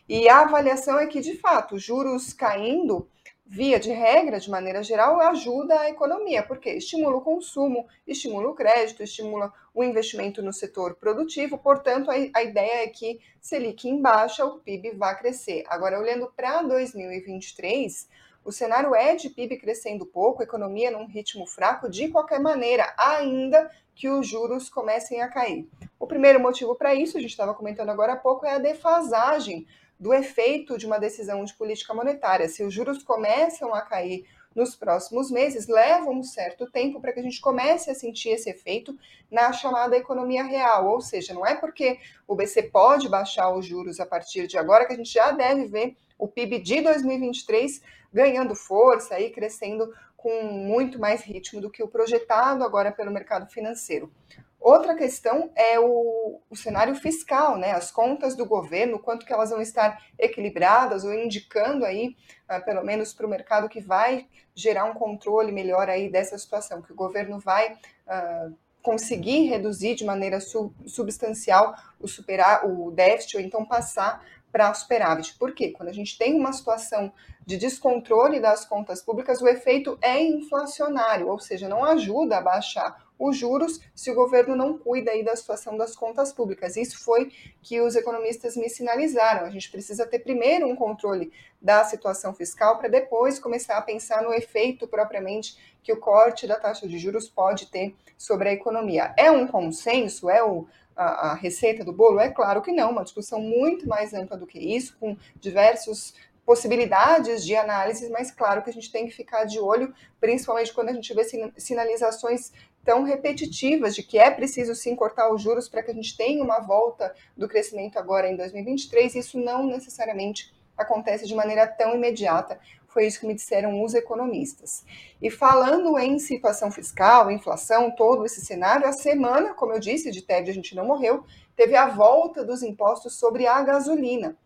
e 0.09 0.29
a 0.29 0.41
avaliação 0.41 0.99
é 0.99 1.07
que, 1.07 1.21
de 1.21 1.37
fato, 1.37 1.79
juros 1.79 2.33
caindo, 2.33 3.09
via 3.45 3.79
de 3.79 3.91
regra, 3.91 4.41
de 4.41 4.49
maneira 4.49 4.83
geral, 4.83 5.21
ajuda 5.21 5.81
a 5.81 5.91
economia, 5.91 6.43
porque 6.43 6.71
estimula 6.71 7.17
o 7.17 7.21
consumo, 7.21 7.87
estimula 8.07 8.49
o 8.49 8.55
crédito, 8.55 9.03
estimula 9.03 9.53
o 9.75 9.85
investimento 9.85 10.41
no 10.41 10.53
setor 10.53 10.95
produtivo, 10.95 11.59
portanto, 11.59 12.11
a, 12.11 12.15
a 12.15 12.43
ideia 12.43 12.85
é 12.85 12.87
que 12.87 13.21
Selic 13.41 13.89
em 13.89 14.01
baixa, 14.01 14.45
o 14.47 14.61
PIB 14.61 14.93
vai 14.93 15.19
crescer. 15.19 15.65
Agora, 15.69 16.01
olhando 16.01 16.33
para 16.35 16.63
2023, 16.63 18.09
o 18.45 18.51
cenário 18.51 18.95
é 18.95 19.15
de 19.15 19.31
PIB 19.31 19.57
crescendo 19.59 20.05
pouco, 20.05 20.43
economia 20.43 20.91
num 20.91 21.07
ritmo 21.07 21.47
fraco, 21.47 21.89
de 21.89 22.09
qualquer 22.09 22.41
maneira, 22.41 22.93
ainda 22.97 23.71
que 23.95 24.09
os 24.09 24.27
juros 24.27 24.69
comecem 24.69 25.21
a 25.21 25.29
cair. 25.29 25.69
O 25.99 26.07
primeiro 26.07 26.41
motivo 26.41 26.75
para 26.75 26.95
isso, 26.95 27.17
a 27.17 27.21
gente 27.21 27.31
estava 27.31 27.55
comentando 27.55 27.91
agora 27.91 28.15
há 28.15 28.17
pouco, 28.17 28.47
é 28.47 28.55
a 28.55 28.59
defasagem 28.59 29.67
do 29.99 30.13
efeito 30.13 30.77
de 30.77 30.87
uma 30.87 30.99
decisão 30.99 31.45
de 31.45 31.55
política 31.55 31.95
monetária. 31.95 32.49
Se 32.49 32.65
os 32.65 32.75
juros 32.75 33.03
começam 33.03 33.73
a 33.73 33.81
cair 33.83 34.27
nos 34.55 34.75
próximos 34.75 35.31
meses, 35.31 35.67
leva 35.67 36.11
um 36.11 36.23
certo 36.23 36.71
tempo 36.71 37.01
para 37.01 37.13
que 37.13 37.21
a 37.21 37.23
gente 37.23 37.41
comece 37.41 37.91
a 37.91 37.95
sentir 37.95 38.31
esse 38.31 38.51
efeito 38.51 38.99
na 39.31 39.53
chamada 39.53 39.97
economia 39.97 40.43
real. 40.43 40.91
Ou 40.91 41.01
seja, 41.01 41.33
não 41.33 41.47
é 41.47 41.55
porque 41.55 41.99
o 42.27 42.35
BC 42.35 42.65
pode 42.65 43.09
baixar 43.09 43.51
os 43.51 43.65
juros 43.65 44.01
a 44.01 44.07
partir 44.07 44.47
de 44.47 44.59
agora 44.59 44.87
que 44.87 44.93
a 44.93 44.97
gente 44.97 45.13
já 45.13 45.31
deve 45.31 45.67
ver 45.67 45.97
o 46.19 46.29
PIB 46.29 46.61
de 46.61 46.81
2023 46.81 47.81
ganhando 48.13 48.55
força 48.55 49.19
e 49.19 49.31
crescendo 49.31 49.93
com 50.23 50.45
muito 50.45 51.01
mais 51.01 51.23
ritmo 51.23 51.61
do 51.61 51.69
que 51.69 51.83
o 51.83 51.89
projetado 51.89 52.63
agora 52.63 52.93
pelo 52.93 53.11
mercado 53.11 53.51
financeiro. 53.51 54.13
Outra 54.61 54.95
questão 54.95 55.51
é 55.57 55.81
o, 55.81 56.41
o, 56.49 56.55
cenário 56.55 56.95
fiscal, 56.95 57.59
né? 57.59 57.73
As 57.73 57.91
contas 57.91 58.37
do 58.37 58.47
governo, 58.47 59.01
quanto 59.01 59.27
que 59.27 59.33
elas 59.33 59.51
vão 59.51 59.61
estar 59.61 60.01
equilibradas 60.17 61.03
ou 61.03 61.13
indicando 61.13 61.85
aí, 61.85 62.17
uh, 62.49 62.65
pelo 62.65 62.85
menos 62.85 63.13
para 63.13 63.27
o 63.27 63.29
mercado, 63.29 63.69
que 63.69 63.81
vai 63.81 64.29
gerar 64.55 64.85
um 64.85 64.95
controle 64.95 65.51
melhor 65.51 65.91
aí 65.91 66.09
dessa 66.09 66.39
situação, 66.39 66.81
que 66.81 66.93
o 66.93 66.97
governo 66.97 67.41
vai 67.41 67.73
uh, 67.73 68.55
conseguir 68.81 69.49
reduzir 69.49 69.97
de 69.97 70.05
maneira 70.05 70.39
sub, 70.41 70.73
substancial 70.87 71.75
o 71.99 72.07
superar 72.07 72.65
o 72.65 72.93
déficit 72.93 73.39
ou 73.39 73.43
então 73.43 73.65
passar 73.65 74.25
para 74.53 74.73
superávit. 74.75 75.35
Por 75.39 75.53
quê? 75.55 75.71
Quando 75.71 75.89
a 75.89 75.95
gente 75.95 76.17
tem 76.19 76.39
uma 76.39 76.53
situação 76.53 77.11
de 77.45 77.57
descontrole 77.57 78.39
das 78.39 78.65
contas 78.65 79.03
públicas, 79.03 79.41
o 79.41 79.49
efeito 79.49 79.99
é 80.01 80.23
inflacionário, 80.23 81.29
ou 81.29 81.41
seja, 81.41 81.69
não 81.69 81.85
ajuda 81.85 82.37
a 82.37 82.43
baixar 82.43 83.03
os 83.19 83.37
juros 83.37 83.81
se 83.95 84.11
o 84.11 84.15
governo 84.15 84.57
não 84.57 84.77
cuida 84.77 85.13
aí 85.13 85.25
da 85.25 85.37
situação 85.37 85.77
das 85.77 85.95
contas 85.95 86.33
públicas. 86.33 86.77
Isso 86.77 87.03
foi 87.03 87.31
que 87.63 87.81
os 87.81 87.95
economistas 87.95 88.57
me 88.57 88.69
sinalizaram. 88.69 89.47
A 89.47 89.51
gente 89.51 89.71
precisa 89.71 90.07
ter 90.07 90.19
primeiro 90.19 90.67
um 90.67 90.75
controle 90.75 91.33
da 91.61 91.85
situação 91.85 92.35
fiscal 92.35 92.79
para 92.79 92.89
depois 92.89 93.39
começar 93.39 93.79
a 93.79 93.83
pensar 93.83 94.23
no 94.23 94.35
efeito 94.35 94.89
propriamente 94.89 95.57
que 95.83 95.93
o 95.93 95.97
corte 95.97 96.47
da 96.47 96.59
taxa 96.59 96.89
de 96.89 96.99
juros 96.99 97.29
pode 97.29 97.67
ter 97.67 97.95
sobre 98.19 98.49
a 98.49 98.53
economia. 98.53 99.15
É 99.17 99.31
um 99.31 99.47
consenso? 99.47 100.29
É 100.29 100.43
o, 100.43 100.67
a, 100.97 101.31
a 101.31 101.35
receita 101.35 101.85
do 101.85 101.93
bolo? 101.93 102.21
É 102.21 102.31
claro 102.31 102.63
que 102.63 102.73
não, 102.73 102.91
uma 102.91 103.05
discussão 103.05 103.41
muito 103.41 103.89
mais 103.89 104.13
ampla 104.13 104.37
do 104.37 104.47
que 104.47 104.59
isso, 104.59 104.97
com 104.99 105.17
diversos 105.41 106.15
possibilidades 106.45 107.45
de 107.45 107.55
análise, 107.55 108.09
mas 108.11 108.31
claro 108.31 108.63
que 108.63 108.71
a 108.71 108.73
gente 108.73 108.91
tem 108.91 109.07
que 109.07 109.13
ficar 109.13 109.45
de 109.45 109.61
olho, 109.61 109.95
principalmente 110.21 110.73
quando 110.73 110.89
a 110.89 110.93
gente 110.93 111.15
vê 111.15 111.25
sinalizações 111.57 112.53
tão 112.85 113.05
repetitivas 113.05 113.95
de 113.95 114.03
que 114.03 114.19
é 114.19 114.31
preciso 114.31 114.75
sim 114.75 114.97
cortar 114.97 115.33
os 115.33 115.41
juros 115.41 115.69
para 115.69 115.83
que 115.83 115.91
a 115.93 115.95
gente 115.95 116.17
tenha 116.17 116.43
uma 116.43 116.59
volta 116.59 117.15
do 117.37 117.49
crescimento 117.49 117.97
agora 117.97 118.29
em 118.29 118.37
2023. 118.37 119.15
Isso 119.15 119.39
não 119.39 119.67
necessariamente 119.67 120.53
acontece 120.77 121.27
de 121.27 121.35
maneira 121.35 121.67
tão 121.67 121.95
imediata. 121.95 122.59
Foi 122.89 123.07
isso 123.07 123.21
que 123.21 123.27
me 123.27 123.35
disseram 123.35 123.83
os 123.83 123.95
economistas. 123.95 124.85
E 125.21 125.31
falando 125.31 125.99
em 125.99 126.19
situação 126.19 126.71
fiscal, 126.71 127.31
inflação, 127.31 127.91
todo 127.91 128.27
esse 128.27 128.45
cenário, 128.45 128.87
a 128.87 128.93
semana, 128.93 129.55
como 129.55 129.73
eu 129.73 129.81
disse, 129.81 130.11
de 130.11 130.21
TED 130.21 130.51
a 130.51 130.55
gente 130.55 130.75
não 130.75 130.85
morreu, 130.85 131.25
teve 131.57 131.75
a 131.75 131.89
volta 131.89 132.45
dos 132.45 132.63
impostos 132.63 133.19
sobre 133.19 133.47
a 133.47 133.63
gasolina. 133.63 134.37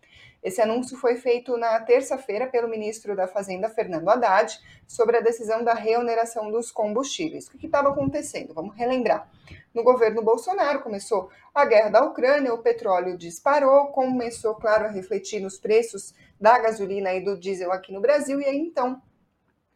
Esse 0.46 0.62
anúncio 0.62 0.96
foi 0.96 1.16
feito 1.16 1.56
na 1.56 1.80
terça-feira 1.80 2.46
pelo 2.46 2.68
ministro 2.68 3.16
da 3.16 3.26
Fazenda, 3.26 3.68
Fernando 3.68 4.08
Haddad, 4.08 4.60
sobre 4.86 5.16
a 5.16 5.20
decisão 5.20 5.64
da 5.64 5.74
reoneração 5.74 6.52
dos 6.52 6.70
combustíveis. 6.70 7.48
O 7.48 7.58
que 7.58 7.66
estava 7.66 7.88
acontecendo? 7.88 8.54
Vamos 8.54 8.76
relembrar. 8.76 9.28
No 9.74 9.82
governo 9.82 10.22
Bolsonaro 10.22 10.84
começou 10.84 11.30
a 11.52 11.64
guerra 11.64 11.90
da 11.90 12.04
Ucrânia, 12.04 12.54
o 12.54 12.62
petróleo 12.62 13.18
disparou, 13.18 13.88
começou, 13.88 14.54
claro, 14.54 14.84
a 14.84 14.88
refletir 14.88 15.40
nos 15.40 15.58
preços 15.58 16.14
da 16.40 16.56
gasolina 16.60 17.12
e 17.12 17.24
do 17.24 17.36
diesel 17.36 17.72
aqui 17.72 17.92
no 17.92 18.00
Brasil, 18.00 18.40
e 18.40 18.44
aí 18.44 18.56
então 18.56 19.02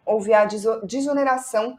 houve 0.07 0.33
a 0.33 0.45
desoneração 0.85 1.77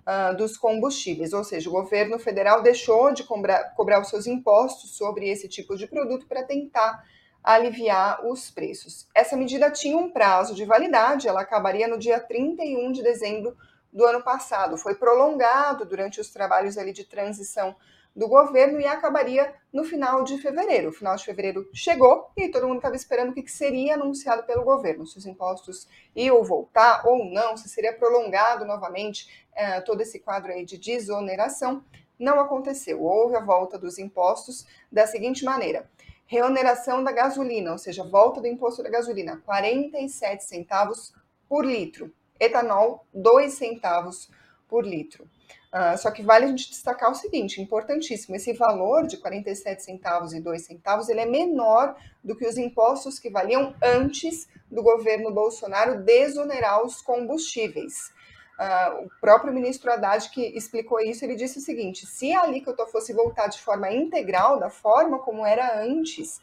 uh, 0.00 0.34
dos 0.34 0.56
combustíveis, 0.56 1.34
ou 1.34 1.44
seja, 1.44 1.68
o 1.68 1.72
governo 1.72 2.18
federal 2.18 2.62
deixou 2.62 3.12
de 3.12 3.22
cobrar, 3.22 3.74
cobrar 3.74 4.00
os 4.00 4.08
seus 4.08 4.26
impostos 4.26 4.96
sobre 4.96 5.28
esse 5.28 5.46
tipo 5.46 5.76
de 5.76 5.86
produto 5.86 6.26
para 6.26 6.42
tentar 6.42 7.04
aliviar 7.42 8.26
os 8.26 8.50
preços. 8.50 9.06
Essa 9.14 9.36
medida 9.36 9.70
tinha 9.70 9.96
um 9.96 10.10
prazo 10.10 10.54
de 10.54 10.64
validade, 10.64 11.28
ela 11.28 11.40
acabaria 11.40 11.88
no 11.88 11.98
dia 11.98 12.20
31 12.20 12.92
de 12.92 13.02
dezembro 13.02 13.56
do 13.92 14.04
ano 14.04 14.22
passado. 14.22 14.76
Foi 14.76 14.94
prolongado 14.94 15.84
durante 15.84 16.20
os 16.20 16.30
trabalhos 16.30 16.78
ali 16.78 16.92
de 16.92 17.04
transição 17.04 17.74
do 18.14 18.26
governo 18.26 18.80
e 18.80 18.86
acabaria 18.86 19.54
no 19.72 19.84
final 19.84 20.24
de 20.24 20.36
fevereiro. 20.38 20.90
O 20.90 20.92
final 20.92 21.14
de 21.16 21.24
fevereiro 21.24 21.68
chegou 21.72 22.30
e 22.36 22.48
todo 22.48 22.66
mundo 22.66 22.78
estava 22.78 22.96
esperando 22.96 23.30
o 23.30 23.34
que 23.34 23.48
seria 23.48 23.94
anunciado 23.94 24.42
pelo 24.42 24.64
governo, 24.64 25.06
se 25.06 25.16
os 25.16 25.26
impostos 25.26 25.88
iam 26.14 26.42
voltar 26.42 27.06
ou 27.06 27.24
não, 27.24 27.56
se 27.56 27.68
seria 27.68 27.92
prolongado 27.92 28.64
novamente 28.64 29.46
eh, 29.54 29.80
todo 29.82 30.00
esse 30.00 30.18
quadro 30.18 30.52
aí 30.52 30.64
de 30.64 30.76
desoneração. 30.76 31.84
Não 32.18 32.38
aconteceu. 32.38 33.02
Houve 33.02 33.36
a 33.36 33.40
volta 33.40 33.78
dos 33.78 33.98
impostos 33.98 34.66
da 34.92 35.06
seguinte 35.06 35.44
maneira: 35.44 35.88
reoneração 36.30 37.02
da 37.02 37.10
gasolina, 37.10 37.72
ou 37.72 37.78
seja, 37.78 38.04
volta 38.04 38.40
do 38.40 38.46
imposto 38.46 38.84
da 38.84 38.88
gasolina, 38.88 39.42
47 39.44 40.44
centavos 40.44 41.12
por 41.48 41.66
litro. 41.66 42.14
Etanol, 42.38 43.04
2 43.12 43.52
centavos 43.52 44.30
por 44.68 44.86
litro. 44.86 45.28
Uh, 45.74 45.98
só 45.98 46.08
que 46.12 46.22
vale 46.22 46.44
a 46.44 46.48
gente 46.48 46.70
destacar 46.70 47.10
o 47.10 47.16
seguinte, 47.16 47.60
importantíssimo, 47.60 48.36
esse 48.36 48.52
valor 48.52 49.08
de 49.08 49.16
47 49.16 49.82
centavos 49.82 50.32
e 50.32 50.40
2 50.40 50.64
centavos, 50.64 51.08
ele 51.08 51.18
é 51.18 51.26
menor 51.26 51.96
do 52.22 52.36
que 52.36 52.46
os 52.46 52.56
impostos 52.56 53.18
que 53.18 53.28
valiam 53.28 53.74
antes 53.82 54.48
do 54.70 54.84
governo 54.84 55.32
Bolsonaro 55.32 56.00
desonerar 56.04 56.84
os 56.86 57.02
combustíveis. 57.02 58.12
Uh, 58.60 59.06
o 59.06 59.10
próprio 59.22 59.54
ministro 59.54 59.90
Haddad 59.90 60.28
que 60.28 60.42
explicou 60.54 61.00
isso, 61.00 61.24
ele 61.24 61.34
disse 61.34 61.56
o 61.56 61.62
seguinte: 61.62 62.04
se 62.06 62.34
a 62.34 62.42
alíquota 62.42 62.86
fosse 62.86 63.10
voltar 63.10 63.46
de 63.46 63.58
forma 63.58 63.90
integral, 63.90 64.60
da 64.60 64.68
forma 64.68 65.18
como 65.18 65.46
era 65.46 65.80
antes, 65.80 66.36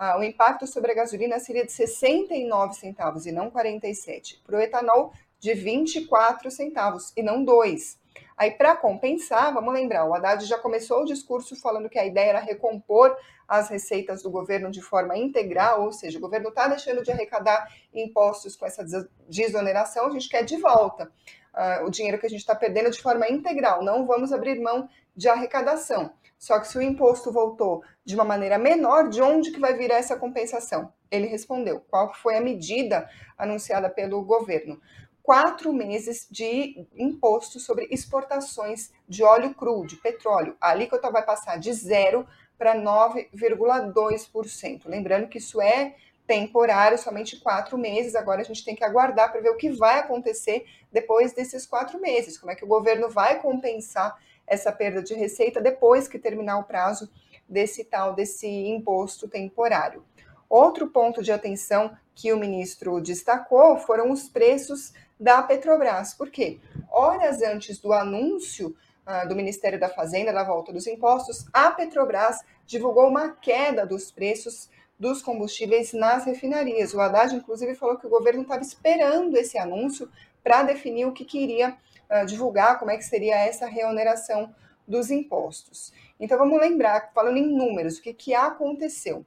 uh, 0.00 0.18
o 0.18 0.24
impacto 0.24 0.66
sobre 0.66 0.90
a 0.90 0.94
gasolina 0.96 1.38
seria 1.38 1.64
de 1.64 1.70
69 1.70 2.74
centavos 2.74 3.24
e 3.24 3.30
não 3.30 3.52
47. 3.52 4.42
Para 4.44 4.56
o 4.56 4.60
etanol, 4.60 5.12
de 5.38 5.54
24 5.54 6.50
centavos 6.50 7.12
e 7.16 7.22
não 7.22 7.44
2. 7.44 8.00
Aí, 8.36 8.50
para 8.50 8.74
compensar, 8.74 9.54
vamos 9.54 9.72
lembrar, 9.72 10.06
o 10.06 10.14
Haddad 10.14 10.44
já 10.46 10.58
começou 10.58 11.02
o 11.02 11.04
discurso 11.04 11.54
falando 11.54 11.88
que 11.88 12.00
a 12.00 12.06
ideia 12.06 12.30
era 12.30 12.40
recompor 12.40 13.16
as 13.46 13.68
receitas 13.68 14.22
do 14.24 14.30
governo 14.30 14.72
de 14.72 14.82
forma 14.82 15.16
integral, 15.16 15.84
ou 15.84 15.92
seja, 15.92 16.18
o 16.18 16.20
governo 16.20 16.48
está 16.48 16.66
deixando 16.66 17.04
de 17.04 17.12
arrecadar 17.12 17.72
impostos 17.94 18.56
com 18.56 18.66
essa 18.66 18.84
desoneração, 19.28 20.06
a 20.06 20.10
gente 20.10 20.28
quer 20.28 20.42
de 20.42 20.56
volta 20.56 21.12
uh, 21.54 21.86
o 21.86 21.90
dinheiro 21.90 22.18
que 22.18 22.26
a 22.26 22.30
gente 22.30 22.40
está 22.40 22.54
perdendo 22.54 22.90
de 22.90 23.00
forma 23.00 23.26
integral. 23.28 23.82
Não 23.84 24.06
vamos 24.06 24.32
abrir 24.32 24.60
mão 24.60 24.88
de 25.16 25.28
arrecadação. 25.28 26.12
Só 26.38 26.58
que 26.58 26.68
se 26.68 26.78
o 26.78 26.82
imposto 26.82 27.30
voltou 27.30 27.84
de 28.04 28.14
uma 28.14 28.24
maneira 28.24 28.58
menor, 28.58 29.10
de 29.10 29.20
onde 29.20 29.50
que 29.50 29.60
vai 29.60 29.74
vir 29.74 29.90
essa 29.90 30.16
compensação? 30.16 30.90
Ele 31.10 31.26
respondeu. 31.26 31.84
Qual 31.90 32.14
foi 32.14 32.36
a 32.36 32.40
medida 32.40 33.06
anunciada 33.36 33.90
pelo 33.90 34.24
governo? 34.24 34.80
Quatro 35.22 35.70
meses 35.72 36.26
de 36.30 36.86
imposto 36.96 37.60
sobre 37.60 37.86
exportações 37.90 38.90
de 39.06 39.22
óleo 39.22 39.54
cru, 39.54 39.86
de 39.86 39.96
petróleo. 39.96 40.56
A 40.58 40.70
alíquota 40.70 41.10
vai 41.10 41.22
passar 41.22 41.58
de 41.58 41.70
zero 41.74 42.26
para 42.56 42.74
9,2%. 42.74 44.84
Lembrando 44.86 45.28
que 45.28 45.36
isso 45.38 45.60
é 45.60 45.94
temporário, 46.30 46.96
somente 46.96 47.40
quatro 47.40 47.76
meses. 47.76 48.14
Agora 48.14 48.40
a 48.40 48.44
gente 48.44 48.64
tem 48.64 48.76
que 48.76 48.84
aguardar 48.84 49.32
para 49.32 49.40
ver 49.40 49.50
o 49.50 49.56
que 49.56 49.68
vai 49.68 49.98
acontecer 49.98 50.64
depois 50.92 51.32
desses 51.32 51.66
quatro 51.66 52.00
meses. 52.00 52.38
Como 52.38 52.52
é 52.52 52.54
que 52.54 52.64
o 52.64 52.68
governo 52.68 53.10
vai 53.10 53.42
compensar 53.42 54.16
essa 54.46 54.70
perda 54.70 55.02
de 55.02 55.12
receita 55.12 55.60
depois 55.60 56.06
que 56.06 56.20
terminar 56.20 56.58
o 56.58 56.62
prazo 56.62 57.10
desse 57.48 57.82
tal 57.82 58.14
desse 58.14 58.46
imposto 58.46 59.26
temporário. 59.26 60.04
Outro 60.48 60.86
ponto 60.86 61.20
de 61.20 61.32
atenção 61.32 61.96
que 62.14 62.32
o 62.32 62.38
ministro 62.38 63.00
destacou 63.00 63.76
foram 63.78 64.12
os 64.12 64.28
preços 64.28 64.92
da 65.18 65.42
Petrobras. 65.42 66.14
Por 66.14 66.30
quê? 66.30 66.60
Horas 66.92 67.42
antes 67.42 67.78
do 67.78 67.92
anúncio 67.92 68.76
uh, 69.04 69.28
do 69.28 69.34
Ministério 69.34 69.80
da 69.80 69.88
Fazenda 69.88 70.32
da 70.32 70.44
volta 70.44 70.72
dos 70.72 70.86
impostos, 70.86 71.46
a 71.52 71.72
Petrobras 71.72 72.38
divulgou 72.66 73.08
uma 73.08 73.30
queda 73.30 73.84
dos 73.84 74.12
preços 74.12 74.70
dos 75.00 75.20
combustíveis 75.22 75.94
nas 75.94 76.26
refinarias. 76.26 76.92
O 76.92 77.00
Haddad, 77.00 77.34
inclusive, 77.34 77.74
falou 77.74 77.96
que 77.96 78.06
o 78.06 78.10
governo 78.10 78.42
estava 78.42 78.60
esperando 78.60 79.34
esse 79.38 79.56
anúncio 79.56 80.10
para 80.44 80.62
definir 80.62 81.06
o 81.06 81.12
que 81.12 81.24
queria 81.24 81.74
uh, 82.10 82.26
divulgar, 82.26 82.78
como 82.78 82.90
é 82.90 82.98
que 82.98 83.04
seria 83.04 83.36
essa 83.36 83.66
reoneração 83.66 84.54
dos 84.86 85.10
impostos. 85.10 85.90
Então, 86.18 86.36
vamos 86.36 86.60
lembrar, 86.60 87.12
falando 87.14 87.38
em 87.38 87.46
números, 87.46 87.96
o 87.96 88.02
que, 88.02 88.12
que 88.12 88.34
aconteceu? 88.34 89.24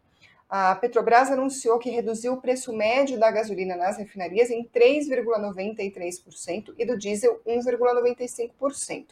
A 0.48 0.76
Petrobras 0.76 1.32
anunciou 1.32 1.80
que 1.80 1.90
reduziu 1.90 2.34
o 2.34 2.42
preço 2.42 2.72
médio 2.72 3.20
da 3.20 3.32
gasolina 3.32 3.76
nas 3.76 3.98
refinarias 3.98 4.52
em 4.52 4.64
3,93% 4.64 6.76
e 6.78 6.86
do 6.86 6.96
diesel 6.96 7.42
1,95%. 7.48 9.08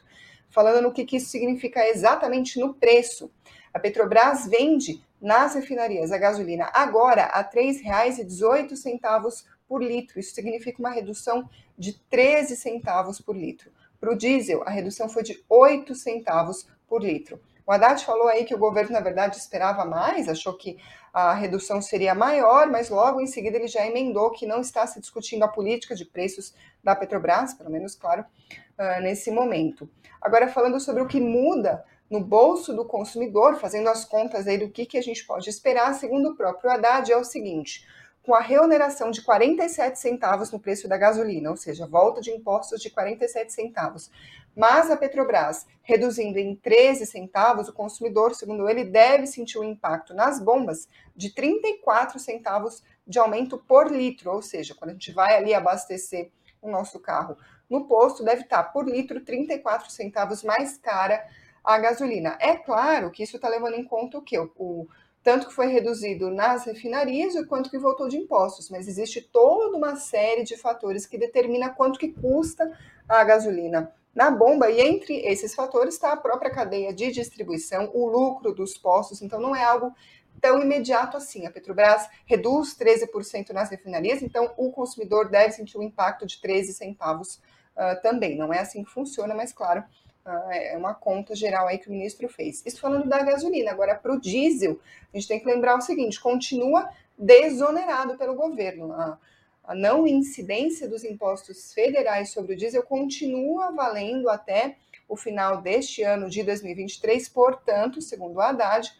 Falando 0.52 0.84
no 0.84 0.94
que, 0.94 1.06
que 1.06 1.18
isso 1.18 1.32
significa 1.32 1.88
exatamente 1.88 2.60
no 2.60 2.76
preço. 2.76 3.32
A 3.74 3.80
Petrobras 3.80 4.46
vende 4.46 5.04
nas 5.22 5.54
refinarias 5.54 6.12
a 6.12 6.18
gasolina 6.18 6.70
agora 6.74 7.26
a 7.26 7.42
R$ 7.42 7.50
3,18 7.54 9.46
por 9.68 9.84
litro. 9.84 10.20
Isso 10.20 10.34
significa 10.34 10.80
uma 10.80 10.90
redução 10.90 11.48
de 11.78 11.94
13 12.10 12.56
centavos 12.58 13.22
por 13.22 13.36
litro. 13.36 13.72
Para 14.00 14.12
o 14.12 14.18
diesel, 14.18 14.64
a 14.66 14.72
redução 14.72 15.08
foi 15.08 15.24
de 15.24 15.44
8 15.48 15.94
centavos 15.94 16.68
por 16.88 17.04
litro. 17.04 17.40
O 17.66 17.72
Haddad 17.72 18.04
falou 18.04 18.28
aí 18.28 18.44
que 18.44 18.56
o 18.56 18.58
governo, 18.58 18.92
na 18.92 19.00
verdade, 19.00 19.38
esperava 19.38 19.86
mais, 19.86 20.28
achou 20.28 20.58
que 20.58 20.78
a 21.14 21.34
redução 21.34 21.82
seria 21.82 22.16
maior, 22.16 22.68
mas 22.70 22.90
logo 22.90 23.22
em 23.22 23.28
seguida 23.28 23.58
ele 23.58 23.68
já 23.68 23.86
emendou 23.86 24.32
que 24.32 24.46
não 24.46 24.62
está 24.62 24.88
se 24.88 25.00
discutindo 25.00 25.44
a 25.44 25.48
política 25.48 25.96
de 25.96 26.06
preços 26.06 26.54
da 26.84 26.96
Petrobras, 26.96 27.54
pelo 27.54 27.70
menos, 27.70 27.96
claro, 27.96 28.24
uh, 28.24 29.02
nesse 29.02 29.30
momento. 29.30 29.90
Agora, 30.22 30.48
falando 30.48 30.80
sobre 30.80 31.02
o 31.02 31.08
que 31.08 31.20
muda 31.20 31.84
no 32.12 32.20
bolso 32.20 32.76
do 32.76 32.84
consumidor, 32.84 33.56
fazendo 33.56 33.88
as 33.88 34.04
contas 34.04 34.46
aí 34.46 34.58
do 34.58 34.70
que, 34.70 34.86
que 34.86 34.98
a 34.98 35.02
gente 35.02 35.26
pode 35.26 35.50
esperar, 35.50 35.94
segundo 35.96 36.32
o 36.32 36.36
próprio 36.36 36.70
Haddad, 36.70 37.10
é 37.10 37.16
o 37.16 37.24
seguinte: 37.24 37.88
com 38.22 38.36
a 38.36 38.42
reoneração 38.42 39.10
de 39.10 39.22
47 39.22 39.98
centavos 39.98 40.52
no 40.52 40.60
preço 40.60 40.90
da 40.90 40.98
gasolina, 40.98 41.50
ou 41.50 41.56
seja, 41.56 41.88
volta 41.88 42.20
de 42.20 42.30
impostos 42.30 42.82
de 42.82 42.90
47 42.90 43.54
centavos, 43.54 44.12
mas 44.54 44.92
a 44.92 44.98
Petrobras 44.98 45.66
reduzindo 45.82 46.38
em 46.38 46.54
13 46.54 47.06
centavos, 47.06 47.70
o 47.70 47.74
consumidor, 47.74 48.36
segundo 48.36 48.68
ele, 48.68 48.84
deve 48.84 49.26
sentir 49.26 49.58
o 49.58 49.62
um 49.62 49.64
impacto 49.64 50.14
nas 50.14 50.42
bombas 50.42 50.90
de 51.16 51.34
34 51.34 52.20
centavos 52.20 52.84
de 53.08 53.20
aumento 53.20 53.58
por 53.58 53.90
litro, 53.90 54.32
ou 54.32 54.42
seja, 54.42 54.76
quando 54.76 54.90
a 54.90 54.94
gente 54.94 55.14
vai 55.14 55.38
ali 55.38 55.54
abastecer 55.54 56.30
o 56.62 56.70
nosso 56.70 57.00
carro 57.00 57.38
no 57.70 57.88
posto, 57.88 58.22
deve 58.22 58.42
estar 58.42 58.64
por 58.64 58.86
litro 58.88 59.22
34 59.22 59.90
centavos 59.90 60.44
mais 60.44 60.78
cara 60.78 61.26
a 61.64 61.78
gasolina. 61.78 62.38
É 62.40 62.56
claro 62.56 63.12
que 63.12 63.24
isso 63.24 63.36
está 63.36 63.48
levando 63.48 63.76
em 63.76 63.84
conta 63.84 64.18
o 64.18 64.22
quê? 64.22 64.38
O, 64.40 64.88
tanto 65.24 65.48
que 65.48 65.54
foi 65.54 65.68
reduzido 65.68 66.32
nas 66.32 66.66
refinarias 66.66 67.36
e 67.36 67.46
quanto 67.46 67.70
que 67.70 67.78
voltou 67.78 68.08
de 68.08 68.18
impostos, 68.18 68.70
mas 68.70 68.88
existe 68.88 69.22
toda 69.22 69.78
uma 69.78 69.96
série 69.96 70.44
de 70.44 70.58
fatores 70.58 71.06
que 71.06 71.18
determina 71.18 71.70
quanto 71.70 72.00
que 72.00 72.12
custa 72.12 72.72
a 73.08 73.24
gasolina 73.24 73.94
na 74.14 74.30
bomba, 74.30 74.70
e 74.70 74.82
entre 74.82 75.16
esses 75.26 75.56
fatores 75.56 75.94
está 75.94 76.12
a 76.12 76.18
própria 76.18 76.52
cadeia 76.52 76.94
de 76.94 77.12
distribuição, 77.12 77.90
o 77.94 78.08
lucro 78.08 78.54
dos 78.54 78.78
postos, 78.78 79.22
então 79.22 79.40
não 79.40 79.56
é 79.56 79.64
algo 79.64 79.94
tão 80.42 80.62
imediato 80.62 81.16
assim. 81.16 81.46
A 81.46 81.52
Petrobras 81.52 82.10
reduz 82.26 82.76
13% 82.76 83.52
nas 83.52 83.70
refinarias, 83.70 84.22
então 84.22 84.54
o 84.58 84.72
consumidor 84.72 85.30
deve 85.30 85.54
sentir 85.54 85.78
o 85.78 85.84
impacto 85.84 86.26
de 86.26 86.42
13 86.42 86.74
centavos 86.74 87.36
uh, 87.76 88.02
também. 88.02 88.38
Não 88.38 88.52
é 88.52 88.60
assim 88.60 88.84
que 88.84 88.92
funciona, 88.92 89.34
mas 89.34 89.54
claro, 89.54 89.84
é 90.26 90.78
uma 90.78 90.94
conta 90.94 91.36
geral 91.36 91.68
aí 91.68 91.78
que 91.78 91.88
o 91.88 91.92
ministro 91.92 92.30
fez. 92.30 92.64
Isso 92.66 92.80
falando 92.80 93.08
da 93.08 93.24
gasolina. 93.24 93.72
Agora, 93.72 93.96
para 93.96 94.14
o 94.14 94.20
diesel, 94.20 94.80
a 95.14 95.18
gente 95.18 95.28
tem 95.28 95.40
que 95.40 95.46
lembrar 95.46 95.78
o 95.78 95.82
seguinte: 95.82 96.20
continua 96.20 96.90
desonerado 97.18 98.18
pelo 98.18 98.36
governo. 98.36 98.94
A, 98.94 99.18
a 99.64 99.76
não 99.76 100.08
incidência 100.08 100.88
dos 100.88 101.04
impostos 101.04 101.74
federais 101.74 102.32
sobre 102.32 102.54
o 102.54 102.58
diesel 102.58 102.84
continua 102.84 103.72
valendo 103.72 104.30
até 104.30 104.76
o 105.08 105.16
final 105.16 105.62
deste 105.62 106.04
ano 106.04 106.30
de 106.30 106.42
2023, 106.42 107.28
portanto, 107.30 108.02
segundo 108.02 108.38
o 108.38 108.42
Haddad, 108.42 108.92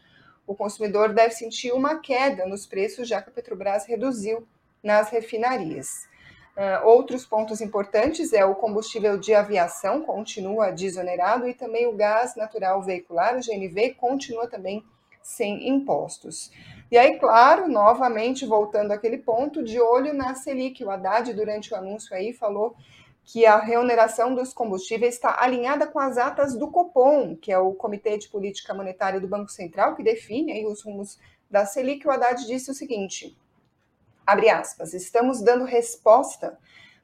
o 0.46 0.54
consumidor 0.54 1.14
deve 1.14 1.34
sentir 1.34 1.72
uma 1.72 2.00
queda 2.00 2.46
nos 2.46 2.66
preços, 2.66 3.08
já 3.08 3.22
que 3.22 3.30
a 3.30 3.34
Petrobras 3.34 3.86
reduziu 3.86 4.46
nas 4.84 5.10
refinarias. 5.10 6.10
Uh, 6.62 6.86
outros 6.86 7.26
pontos 7.26 7.60
importantes 7.60 8.34
é 8.34 8.46
o 8.46 8.54
combustível 8.54 9.18
de 9.18 9.34
aviação 9.34 10.04
continua 10.04 10.70
desonerado 10.70 11.48
e 11.48 11.56
também 11.56 11.88
o 11.88 11.96
gás 11.96 12.36
natural 12.36 12.84
veicular, 12.84 13.36
o 13.36 13.40
GNV, 13.40 13.96
continua 13.96 14.48
também 14.48 14.86
sem 15.24 15.68
impostos. 15.68 16.52
E 16.92 17.00
aí, 17.00 17.18
claro, 17.18 17.68
novamente 17.68 18.46
voltando 18.46 18.92
àquele 18.92 19.18
ponto, 19.18 19.64
de 19.64 19.82
olho 19.82 20.14
na 20.14 20.36
Selic, 20.36 20.84
o 20.84 20.92
Haddad, 20.92 21.34
durante 21.34 21.74
o 21.74 21.76
anúncio 21.76 22.16
aí, 22.16 22.32
falou 22.32 22.76
que 23.26 23.44
a 23.44 23.58
reoneração 23.58 24.36
dos 24.36 24.54
combustíveis 24.54 25.16
está 25.16 25.42
alinhada 25.42 25.88
com 25.88 25.98
as 25.98 26.20
atas 26.20 26.56
do 26.56 26.70
Copom, 26.70 27.36
que 27.36 27.52
é 27.52 27.58
o 27.58 27.74
Comitê 27.74 28.20
de 28.20 28.30
Política 28.30 28.72
Monetária 28.72 29.20
do 29.20 29.28
Banco 29.28 29.50
Central, 29.50 29.96
que 29.96 30.04
define 30.04 30.52
aí 30.52 30.68
os 30.68 30.84
rumos 30.84 31.18
da 31.50 31.66
Selic. 31.66 32.08
O 32.08 32.12
Haddad 32.12 32.46
disse 32.46 32.70
o 32.70 32.76
seguinte: 32.76 33.36
abre 34.26 34.50
aspas, 34.50 34.94
estamos 34.94 35.42
dando 35.42 35.66
resposta 35.66 36.58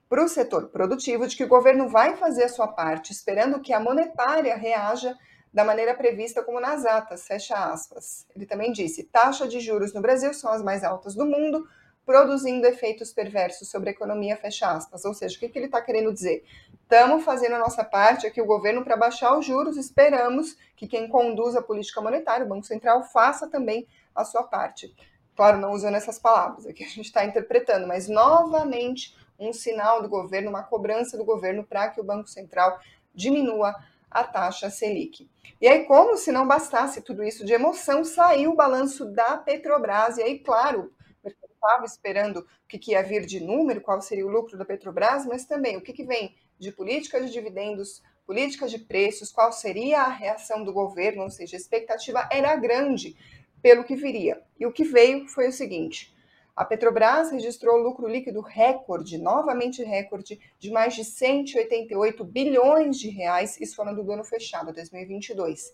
para 0.10 0.24
o 0.24 0.28
setor 0.28 0.70
produtivo 0.70 1.28
de 1.28 1.36
que 1.36 1.44
o 1.44 1.48
governo 1.48 1.90
vai 1.90 2.16
fazer 2.16 2.46
a 2.46 2.50
sua 2.50 2.68
parte, 2.68 3.12
esperando 3.12 3.60
que 3.60 3.74
a 3.74 3.80
monetária 3.80 4.56
reaja 4.56 5.18
da 5.54 5.66
maneira 5.66 5.94
prevista 5.94 6.44
como 6.44 6.60
nas 6.60 6.86
atas, 6.86 7.26
fecha 7.26 7.56
aspas. 7.56 8.26
Ele 8.36 8.46
também 8.46 8.72
disse: 8.72 9.04
taxa 9.04 9.48
de 9.48 9.60
juros 9.60 9.94
no 9.94 10.02
Brasil 10.02 10.34
são 10.34 10.52
as 10.52 10.64
mais 10.64 10.84
altas 10.84 11.16
do 11.16 11.26
mundo, 11.26 11.68
produzindo 12.06 12.66
efeitos 12.66 13.12
perversos 13.12 13.70
sobre 13.70 13.90
a 13.90 13.92
economia, 13.92 14.38
fecha 14.38 14.72
aspas. 14.72 15.04
Ou 15.04 15.14
seja, 15.14 15.36
o 15.36 15.40
que, 15.40 15.50
que 15.50 15.60
ele 15.60 15.66
está 15.66 15.82
querendo 15.82 16.14
dizer? 16.14 16.46
Estamos 16.82 17.26
fazendo 17.26 17.56
a 17.56 17.60
nossa 17.60 17.84
parte 17.84 18.26
aqui, 18.26 18.42
o 18.42 18.46
governo, 18.46 18.84
para 18.84 18.96
baixar 18.96 19.38
os 19.38 19.46
juros, 19.46 19.76
esperamos 19.76 20.56
que 20.76 20.88
quem 20.88 21.10
conduz 21.10 21.54
a 21.56 21.62
política 21.62 22.00
monetária, 22.00 22.46
o 22.46 22.50
Banco 22.50 22.66
Central, 22.66 23.04
faça 23.04 23.48
também 23.48 23.86
a 24.16 24.24
sua 24.24 24.44
parte. 24.44 24.96
Claro, 25.38 25.60
não 25.60 25.72
usando 25.72 25.94
essas 25.94 26.18
palavras, 26.18 26.66
aqui 26.66 26.84
a 26.84 26.88
gente 26.88 27.06
está 27.06 27.24
interpretando, 27.24 27.86
mas 27.86 28.10
novamente 28.10 29.16
um 29.38 29.54
sinal 29.54 30.02
do 30.02 30.10
governo, 30.10 30.50
uma 30.50 30.64
cobrança 30.64 31.16
do 31.16 31.24
governo 31.24 31.64
para 31.64 31.90
que 31.90 32.02
o 32.02 32.04
Banco 32.04 32.28
Central 32.28 32.80
diminua 33.14 33.76
a 34.10 34.24
taxa 34.24 34.72
Selic. 34.72 35.30
E 35.62 35.68
aí, 35.68 35.86
como 35.86 36.18
se 36.18 36.32
não 36.32 36.48
bastasse 36.48 37.02
tudo 37.02 37.24
isso 37.24 37.46
de 37.46 37.54
emoção, 37.54 38.04
saiu 38.04 38.54
o 38.54 38.56
balanço 38.56 39.06
da 39.06 39.38
Petrobras, 39.38 40.18
e 40.18 40.24
aí, 40.24 40.40
claro, 40.40 40.92
estava 41.24 41.86
esperando 41.86 42.40
o 42.40 42.68
que, 42.68 42.80
que, 42.80 42.92
ia 42.94 43.04
vir 43.04 43.24
de 43.24 43.40
número, 43.40 43.82
qual 43.82 44.02
seria 44.02 44.26
o 44.26 44.32
lucro 44.32 44.58
da 44.58 44.66
Petrobras, 44.66 45.24
mas 45.28 45.46
também 45.46 45.78
o 45.78 45.82
que, 45.82 45.94
que 45.94 46.04
vem 46.04 46.36
de 46.58 46.72
política 46.72 47.22
de 47.22 47.32
dividendos, 47.32 48.02
política 48.26 48.68
de 48.68 48.80
preços, 48.80 49.32
qual 49.32 49.52
seria 49.52 50.02
a 50.02 50.10
reação 50.10 50.64
do 50.64 50.74
governo, 50.74 51.22
ou 51.22 51.30
seja, 51.30 51.56
a 51.56 51.60
expectativa 51.60 52.28
era 52.32 52.56
grande 52.56 53.16
pelo 53.62 53.84
que 53.84 53.96
viria. 53.96 54.42
E 54.60 54.66
o 54.66 54.72
que 54.72 54.84
veio 54.84 55.28
foi 55.28 55.48
o 55.48 55.52
seguinte: 55.52 56.16
a 56.56 56.66
Petrobras 56.66 57.32
registrou 57.32 57.78
lucro 57.78 58.08
líquido 58.08 58.42
recorde, 58.42 59.18
novamente 59.18 59.84
recorde, 59.84 60.40
de 60.58 60.72
mais 60.72 60.96
de 60.96 61.06
188 61.06 62.24
bilhões 62.24 62.98
de 62.98 63.10
reais, 63.10 63.62
isso 63.62 63.76
falando 63.76 64.04
do 64.04 64.12
ano 64.12 64.24
fechado, 64.24 64.74
2022. 64.74 65.74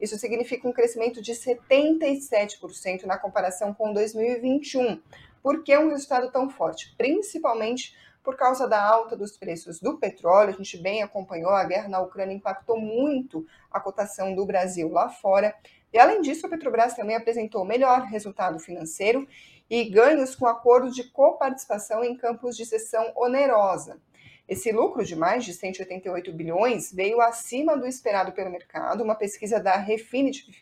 Isso 0.00 0.18
significa 0.18 0.68
um 0.68 0.72
crescimento 0.72 1.22
de 1.22 1.32
77% 1.32 3.04
na 3.04 3.16
comparação 3.16 3.72
com 3.72 3.92
2021. 3.92 5.00
Por 5.40 5.62
que 5.62 5.76
um 5.78 5.90
resultado 5.90 6.32
tão 6.32 6.50
forte? 6.50 6.94
Principalmente 6.96 7.94
por 8.24 8.36
causa 8.36 8.66
da 8.66 8.82
alta 8.82 9.14
dos 9.14 9.36
preços 9.36 9.78
do 9.78 9.98
petróleo. 9.98 10.54
A 10.54 10.56
gente 10.56 10.78
bem 10.78 11.02
acompanhou, 11.02 11.50
a 11.50 11.62
guerra 11.62 11.88
na 11.88 12.00
Ucrânia 12.00 12.34
impactou 12.34 12.80
muito 12.80 13.46
a 13.70 13.78
cotação 13.78 14.34
do 14.34 14.46
Brasil 14.46 14.90
lá 14.90 15.10
fora. 15.10 15.54
E 15.94 15.98
além 15.98 16.20
disso, 16.20 16.44
a 16.44 16.48
Petrobras 16.50 16.94
também 16.94 17.14
apresentou 17.14 17.64
melhor 17.64 18.02
resultado 18.02 18.58
financeiro 18.58 19.28
e 19.70 19.84
ganhos 19.84 20.34
com 20.34 20.44
acordos 20.44 20.94
de 20.94 21.04
coparticipação 21.04 22.04
em 22.04 22.16
campos 22.16 22.56
de 22.56 22.66
cessão 22.66 23.12
onerosa. 23.14 24.00
Esse 24.48 24.72
lucro 24.72 25.04
de 25.04 25.14
mais 25.14 25.44
de 25.44 25.54
188 25.54 26.32
bilhões 26.32 26.92
veio 26.92 27.20
acima 27.20 27.76
do 27.76 27.86
esperado 27.86 28.32
pelo 28.32 28.50
mercado. 28.50 29.04
Uma 29.04 29.14
pesquisa 29.14 29.60
da 29.60 29.76
Refinitiv 29.76 30.56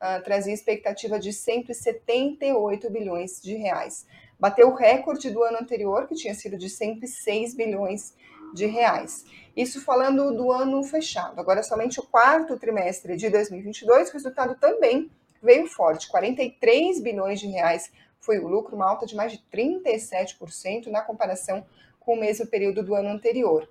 uh, 0.00 0.22
trazia 0.24 0.52
expectativa 0.52 1.18
de 1.18 1.32
178 1.32 2.90
bilhões 2.90 3.40
de 3.40 3.54
reais 3.54 4.04
bateu 4.42 4.70
o 4.70 4.74
recorde 4.74 5.30
do 5.30 5.44
ano 5.44 5.58
anterior, 5.58 6.08
que 6.08 6.16
tinha 6.16 6.34
sido 6.34 6.58
de 6.58 6.68
106 6.68 7.54
bilhões 7.54 8.12
de 8.52 8.66
reais. 8.66 9.24
Isso 9.56 9.80
falando 9.82 10.34
do 10.34 10.50
ano 10.50 10.82
fechado. 10.82 11.38
Agora, 11.38 11.62
somente 11.62 12.00
o 12.00 12.02
quarto 12.02 12.56
trimestre 12.56 13.16
de 13.16 13.28
2022, 13.28 14.08
o 14.08 14.12
resultado 14.12 14.54
também 14.54 15.10
veio 15.42 15.66
forte, 15.66 16.08
43 16.08 17.00
bilhões 17.00 17.40
de 17.40 17.48
reais 17.48 17.90
foi 18.20 18.38
o 18.38 18.46
lucro, 18.46 18.76
uma 18.76 18.88
alta 18.88 19.04
de 19.04 19.16
mais 19.16 19.32
de 19.32 19.42
37% 19.52 20.86
na 20.86 21.02
comparação 21.02 21.66
com 21.98 22.14
o 22.14 22.20
mesmo 22.20 22.46
período 22.46 22.82
do 22.82 22.94
ano 22.94 23.08
anterior. 23.08 23.68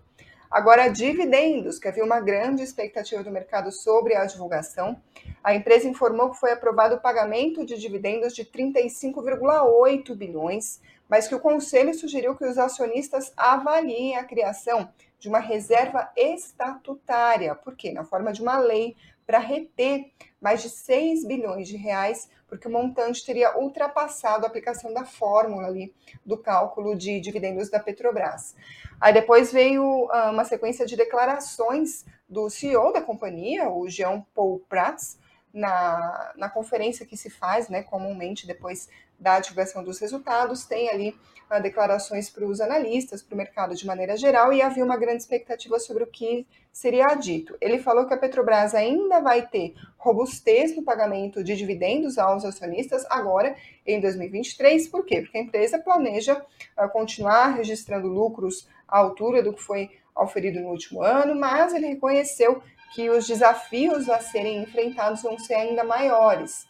Agora, 0.52 0.90
dividendos, 0.90 1.80
que 1.80 1.88
havia 1.88 2.04
uma 2.04 2.20
grande 2.20 2.62
expectativa 2.62 3.24
do 3.24 3.32
mercado 3.32 3.72
sobre 3.72 4.14
a 4.16 4.26
divulgação. 4.26 5.02
A 5.42 5.56
empresa 5.56 5.88
informou 5.88 6.32
que 6.32 6.40
foi 6.40 6.52
aprovado 6.52 6.96
o 6.96 7.00
pagamento 7.00 7.66
de 7.66 7.80
dividendos 7.80 8.36
de 8.36 8.44
35,8 8.44 10.14
bilhões, 10.14 10.82
mas 11.08 11.30
que 11.30 11.36
o 11.36 11.40
conselho 11.40 11.94
sugeriu 11.94 12.36
que 12.36 12.44
os 12.44 12.58
acionistas 12.58 13.32
avaliem 13.38 14.18
a 14.18 14.26
criação 14.26 14.90
de 15.22 15.30
uma 15.30 15.38
reserva 15.38 16.12
estatutária, 16.18 17.54
porque 17.54 17.92
na 17.92 18.04
forma 18.04 18.34
de 18.34 18.42
uma 18.42 18.58
lei 18.58 18.96
para 19.24 19.38
reter 19.38 20.12
mais 20.42 20.64
de 20.64 20.70
6 20.70 21.26
bilhões 21.28 21.68
de 21.68 21.78
reais, 21.78 22.28
porque 22.48 22.68
o 22.68 22.72
montante 22.72 23.24
teria 23.24 23.56
ultrapassado 23.56 24.44
a 24.44 24.50
aplicação 24.50 24.92
da 24.92 25.06
fórmula 25.06 25.68
ali 25.68 25.94
do 26.26 26.40
cálculo 26.40 26.96
de 26.96 27.20
dividendos 27.20 27.70
da 27.70 27.80
Petrobras. 27.80 28.56
Aí 29.00 29.14
depois 29.14 29.54
veio 29.54 29.84
uh, 29.84 30.32
uma 30.32 30.44
sequência 30.44 30.88
de 30.88 30.96
declarações 30.96 32.04
do 32.28 32.50
CEO 32.50 32.92
da 32.92 33.00
companhia, 33.00 33.70
o 33.70 33.88
Jean 33.88 34.26
Paul 34.34 34.60
Prats, 34.68 35.20
na, 35.54 36.34
na 36.36 36.50
conferência 36.50 37.06
que 37.06 37.16
se 37.16 37.30
faz, 37.30 37.70
né, 37.70 37.84
comumente 37.84 38.48
depois 38.48 38.90
da 39.22 39.40
divulgação 39.40 39.84
dos 39.84 40.00
resultados, 40.00 40.66
tem 40.66 40.90
ali 40.90 41.16
uh, 41.50 41.62
declarações 41.62 42.28
para 42.28 42.44
os 42.44 42.60
analistas, 42.60 43.22
para 43.22 43.36
o 43.36 43.38
mercado 43.38 43.76
de 43.76 43.86
maneira 43.86 44.18
geral, 44.18 44.52
e 44.52 44.62
havia 44.62 44.84
uma 44.84 44.98
grande 44.98 45.22
expectativa 45.22 45.80
sobre 45.80 46.04
o 46.04 46.08
que 46.08 46.48
seria 46.74 47.14
dito. 47.14 47.56
Ele 47.62 47.78
falou 47.78 48.08
que 48.08 48.14
a 48.14 48.18
Petrobras 48.18 48.74
ainda 48.74 49.20
vai 49.20 49.48
ter 49.48 49.76
robustez 49.98 50.76
no 50.76 50.84
pagamento 50.84 51.44
de 51.44 51.56
dividendos 51.56 52.18
aos 52.18 52.44
acionistas 52.44 53.06
agora 53.12 53.56
em 53.86 54.02
2023, 54.02 54.88
por 54.88 55.06
quê? 55.06 55.22
Porque 55.22 55.38
a 55.38 55.42
empresa 55.42 55.78
planeja 55.78 56.44
uh, 56.78 56.90
continuar 56.90 57.56
registrando 57.56 58.08
lucros 58.08 58.68
à 58.88 58.98
altura 58.98 59.44
do 59.44 59.54
que 59.54 59.62
foi 59.62 59.92
auferido 60.16 60.60
no 60.60 60.70
último 60.70 61.04
ano, 61.04 61.36
mas 61.36 61.74
ele 61.74 61.88
reconheceu 61.88 62.62
que 62.94 63.10
os 63.10 63.26
desafios 63.28 64.10
a 64.10 64.20
serem 64.20 64.64
enfrentados 64.64 65.22
vão 65.22 65.38
ser 65.38 65.54
ainda 65.54 65.84
maiores. 65.84 66.68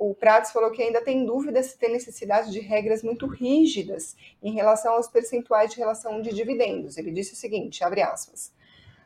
O 0.00 0.14
Prates 0.14 0.50
falou 0.50 0.70
que 0.70 0.82
ainda 0.82 1.02
tem 1.02 1.26
dúvida 1.26 1.62
se 1.62 1.76
tem 1.76 1.92
necessidade 1.92 2.50
de 2.50 2.58
regras 2.58 3.02
muito 3.02 3.26
rígidas 3.26 4.16
em 4.42 4.50
relação 4.50 4.94
aos 4.94 5.08
percentuais 5.08 5.70
de 5.70 5.76
relação 5.76 6.22
de 6.22 6.34
dividendos. 6.34 6.96
Ele 6.96 7.12
disse 7.12 7.34
o 7.34 7.36
seguinte, 7.36 7.84
abre 7.84 8.00
aspas, 8.00 8.50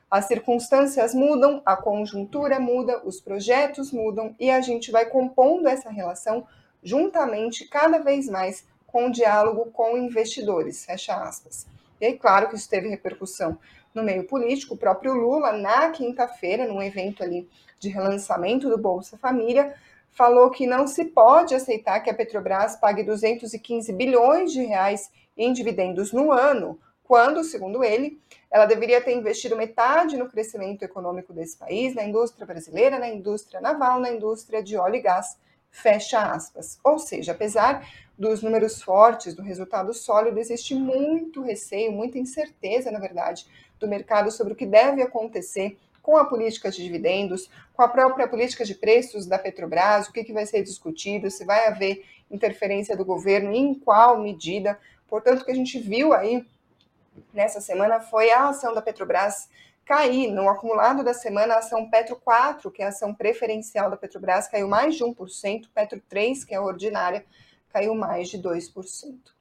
as 0.08 0.26
circunstâncias 0.26 1.12
mudam, 1.12 1.60
a 1.66 1.76
conjuntura 1.76 2.60
muda, 2.60 3.02
os 3.04 3.20
projetos 3.20 3.90
mudam 3.90 4.36
e 4.38 4.52
a 4.52 4.60
gente 4.60 4.92
vai 4.92 5.06
compondo 5.06 5.66
essa 5.66 5.90
relação 5.90 6.46
juntamente 6.80 7.66
cada 7.68 7.98
vez 7.98 8.28
mais 8.28 8.64
com 8.86 9.08
o 9.08 9.10
diálogo 9.10 9.72
com 9.72 9.98
investidores, 9.98 10.84
fecha 10.84 11.16
aspas. 11.16 11.66
E 12.00 12.06
aí, 12.06 12.16
claro 12.16 12.48
que 12.48 12.54
isso 12.54 12.70
teve 12.70 12.88
repercussão 12.88 13.58
no 13.92 14.04
meio 14.04 14.28
político. 14.28 14.74
O 14.74 14.78
próprio 14.78 15.12
Lula, 15.12 15.54
na 15.54 15.90
quinta-feira, 15.90 16.68
num 16.68 16.80
evento 16.80 17.24
ali 17.24 17.48
de 17.80 17.88
relançamento 17.88 18.70
do 18.70 18.78
Bolsa 18.78 19.18
Família, 19.18 19.74
falou 20.14 20.48
que 20.50 20.66
não 20.66 20.86
se 20.86 21.04
pode 21.06 21.54
aceitar 21.54 22.00
que 22.00 22.08
a 22.08 22.14
Petrobras 22.14 22.76
pague 22.76 23.02
215 23.02 23.92
bilhões 23.92 24.52
de 24.52 24.62
reais 24.62 25.10
em 25.36 25.52
dividendos 25.52 26.12
no 26.12 26.32
ano, 26.32 26.78
quando, 27.02 27.44
segundo 27.44 27.84
ele, 27.84 28.18
ela 28.50 28.64
deveria 28.64 29.00
ter 29.00 29.14
investido 29.14 29.56
metade 29.56 30.16
no 30.16 30.28
crescimento 30.28 30.82
econômico 30.82 31.32
desse 31.32 31.56
país, 31.56 31.94
na 31.94 32.04
indústria 32.04 32.46
brasileira, 32.46 32.98
na 32.98 33.08
indústria 33.08 33.60
naval, 33.60 34.00
na 34.00 34.10
indústria 34.10 34.62
de 34.62 34.76
óleo 34.76 34.96
e 34.96 35.00
gás. 35.02 35.36
Fecha 35.70 36.22
aspas. 36.32 36.78
Ou 36.84 36.98
seja, 36.98 37.32
apesar 37.32 37.86
dos 38.16 38.42
números 38.42 38.80
fortes, 38.80 39.34
do 39.34 39.42
resultado 39.42 39.92
sólido, 39.92 40.38
existe 40.38 40.74
muito 40.74 41.42
receio, 41.42 41.90
muita 41.90 42.16
incerteza, 42.16 42.92
na 42.92 43.00
verdade, 43.00 43.46
do 43.78 43.88
mercado 43.88 44.30
sobre 44.30 44.52
o 44.52 44.56
que 44.56 44.64
deve 44.64 45.02
acontecer 45.02 45.76
com 46.04 46.18
a 46.18 46.26
política 46.26 46.70
de 46.70 46.82
dividendos, 46.82 47.48
com 47.72 47.80
a 47.80 47.88
própria 47.88 48.28
política 48.28 48.62
de 48.62 48.74
preços 48.74 49.24
da 49.24 49.38
Petrobras, 49.38 50.06
o 50.06 50.12
que, 50.12 50.22
que 50.22 50.34
vai 50.34 50.44
ser 50.44 50.62
discutido, 50.62 51.30
se 51.30 51.46
vai 51.46 51.66
haver 51.66 52.04
interferência 52.30 52.94
do 52.94 53.06
governo, 53.06 53.54
em 53.54 53.74
qual 53.74 54.20
medida. 54.20 54.78
Portanto, 55.08 55.40
o 55.40 55.44
que 55.46 55.50
a 55.50 55.54
gente 55.54 55.78
viu 55.78 56.12
aí 56.12 56.46
nessa 57.32 57.58
semana 57.58 58.00
foi 58.00 58.30
a 58.30 58.50
ação 58.50 58.74
da 58.74 58.82
Petrobras 58.82 59.48
cair. 59.82 60.30
No 60.30 60.46
acumulado 60.46 61.02
da 61.02 61.14
semana, 61.14 61.54
a 61.54 61.58
ação 61.60 61.88
Petro 61.88 62.16
4, 62.16 62.70
que 62.70 62.82
é 62.82 62.84
a 62.84 62.90
ação 62.90 63.14
preferencial 63.14 63.88
da 63.88 63.96
Petrobras, 63.96 64.46
caiu 64.46 64.68
mais 64.68 64.96
de 64.96 65.04
1%, 65.04 65.68
Petro 65.74 66.02
3, 66.06 66.44
que 66.44 66.54
é 66.54 66.58
a 66.58 66.62
ordinária, 66.62 67.24
caiu 67.72 67.94
mais 67.94 68.28
de 68.28 68.38
2%. 68.38 69.33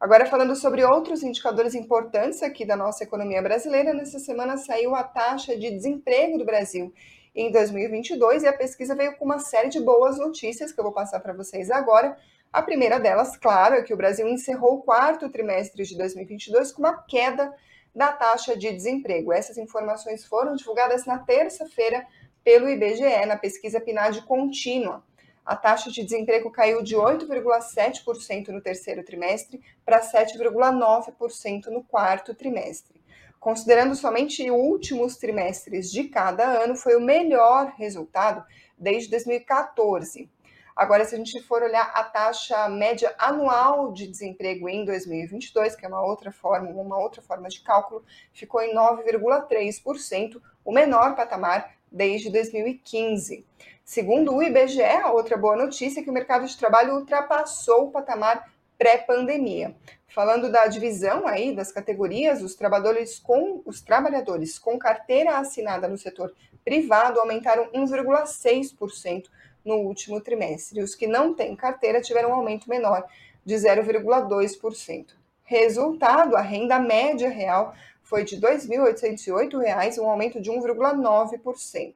Agora, 0.00 0.26
falando 0.26 0.54
sobre 0.54 0.84
outros 0.84 1.24
indicadores 1.24 1.74
importantes 1.74 2.40
aqui 2.40 2.64
da 2.64 2.76
nossa 2.76 3.02
economia 3.02 3.42
brasileira, 3.42 3.92
nessa 3.92 4.20
semana 4.20 4.56
saiu 4.56 4.94
a 4.94 5.02
taxa 5.02 5.56
de 5.56 5.72
desemprego 5.72 6.38
do 6.38 6.44
Brasil 6.44 6.94
em 7.34 7.50
2022 7.50 8.44
e 8.44 8.46
a 8.46 8.52
pesquisa 8.52 8.94
veio 8.94 9.16
com 9.16 9.24
uma 9.24 9.40
série 9.40 9.68
de 9.68 9.80
boas 9.80 10.16
notícias 10.16 10.70
que 10.70 10.78
eu 10.78 10.84
vou 10.84 10.92
passar 10.92 11.18
para 11.18 11.32
vocês 11.32 11.68
agora. 11.68 12.16
A 12.52 12.62
primeira 12.62 13.00
delas, 13.00 13.36
claro, 13.36 13.74
é 13.74 13.82
que 13.82 13.92
o 13.92 13.96
Brasil 13.96 14.28
encerrou 14.28 14.74
o 14.74 14.82
quarto 14.82 15.28
trimestre 15.30 15.84
de 15.84 15.98
2022 15.98 16.70
com 16.70 16.82
uma 16.82 17.02
queda 17.02 17.52
da 17.92 18.12
taxa 18.12 18.56
de 18.56 18.70
desemprego. 18.70 19.32
Essas 19.32 19.58
informações 19.58 20.24
foram 20.24 20.54
divulgadas 20.54 21.06
na 21.06 21.18
terça-feira 21.18 22.06
pelo 22.44 22.68
IBGE, 22.68 23.26
na 23.26 23.36
pesquisa 23.36 23.80
PNAD 23.80 24.22
contínua 24.22 25.02
a 25.48 25.56
taxa 25.56 25.90
de 25.90 26.04
desemprego 26.04 26.50
caiu 26.50 26.82
de 26.82 26.94
8,7% 26.94 28.48
no 28.48 28.60
terceiro 28.60 29.02
trimestre 29.02 29.62
para 29.82 30.02
7,9% 30.02 31.68
no 31.68 31.82
quarto 31.82 32.34
trimestre. 32.34 33.00
Considerando 33.40 33.94
somente 33.94 34.50
últimos 34.50 35.16
trimestres 35.16 35.90
de 35.90 36.04
cada 36.04 36.44
ano, 36.44 36.76
foi 36.76 36.96
o 36.96 37.00
melhor 37.00 37.72
resultado 37.78 38.44
desde 38.76 39.08
2014. 39.08 40.30
Agora, 40.76 41.06
se 41.06 41.14
a 41.14 41.18
gente 41.18 41.40
for 41.40 41.62
olhar 41.62 41.92
a 41.94 42.04
taxa 42.04 42.68
média 42.68 43.14
anual 43.18 43.90
de 43.90 44.06
desemprego 44.06 44.68
em 44.68 44.84
2022, 44.84 45.74
que 45.74 45.86
é 45.86 45.88
uma 45.88 46.04
outra 46.04 46.30
forma, 46.30 46.68
uma 46.68 46.98
outra 46.98 47.22
forma 47.22 47.48
de 47.48 47.62
cálculo, 47.62 48.04
ficou 48.34 48.60
em 48.60 48.74
9,3%, 48.74 50.42
o 50.62 50.70
menor 50.70 51.16
patamar 51.16 51.77
desde 51.90 52.30
2015. 52.30 53.44
Segundo 53.84 54.34
o 54.34 54.42
IBGE, 54.42 54.82
a 54.82 55.10
outra 55.12 55.36
boa 55.36 55.56
notícia 55.56 56.00
é 56.00 56.02
que 56.02 56.10
o 56.10 56.12
mercado 56.12 56.46
de 56.46 56.56
trabalho 56.56 56.94
ultrapassou 56.94 57.88
o 57.88 57.90
patamar 57.90 58.52
pré-pandemia. 58.76 59.74
Falando 60.06 60.50
da 60.50 60.66
divisão 60.66 61.26
aí 61.26 61.54
das 61.54 61.72
categorias, 61.72 62.42
os 62.42 62.54
trabalhadores 62.54 63.18
com 63.18 63.62
os 63.64 63.80
trabalhadores 63.80 64.58
com 64.58 64.78
carteira 64.78 65.38
assinada 65.38 65.88
no 65.88 65.98
setor 65.98 66.34
privado 66.64 67.20
aumentaram 67.20 67.70
1,6% 67.72 69.26
no 69.64 69.76
último 69.76 70.20
trimestre. 70.20 70.82
Os 70.82 70.94
que 70.94 71.06
não 71.06 71.34
têm 71.34 71.56
carteira 71.56 72.00
tiveram 72.00 72.30
um 72.30 72.34
aumento 72.34 72.68
menor 72.68 73.04
de 73.44 73.54
0,2%. 73.54 75.06
Resultado, 75.44 76.36
a 76.36 76.42
renda 76.42 76.78
média 76.78 77.30
real 77.30 77.74
foi 78.08 78.24
de 78.24 78.36
R$ 78.36 78.56
2.808, 78.56 79.98
um 79.98 80.08
aumento 80.08 80.40
de 80.40 80.50
1,9%. 80.50 81.94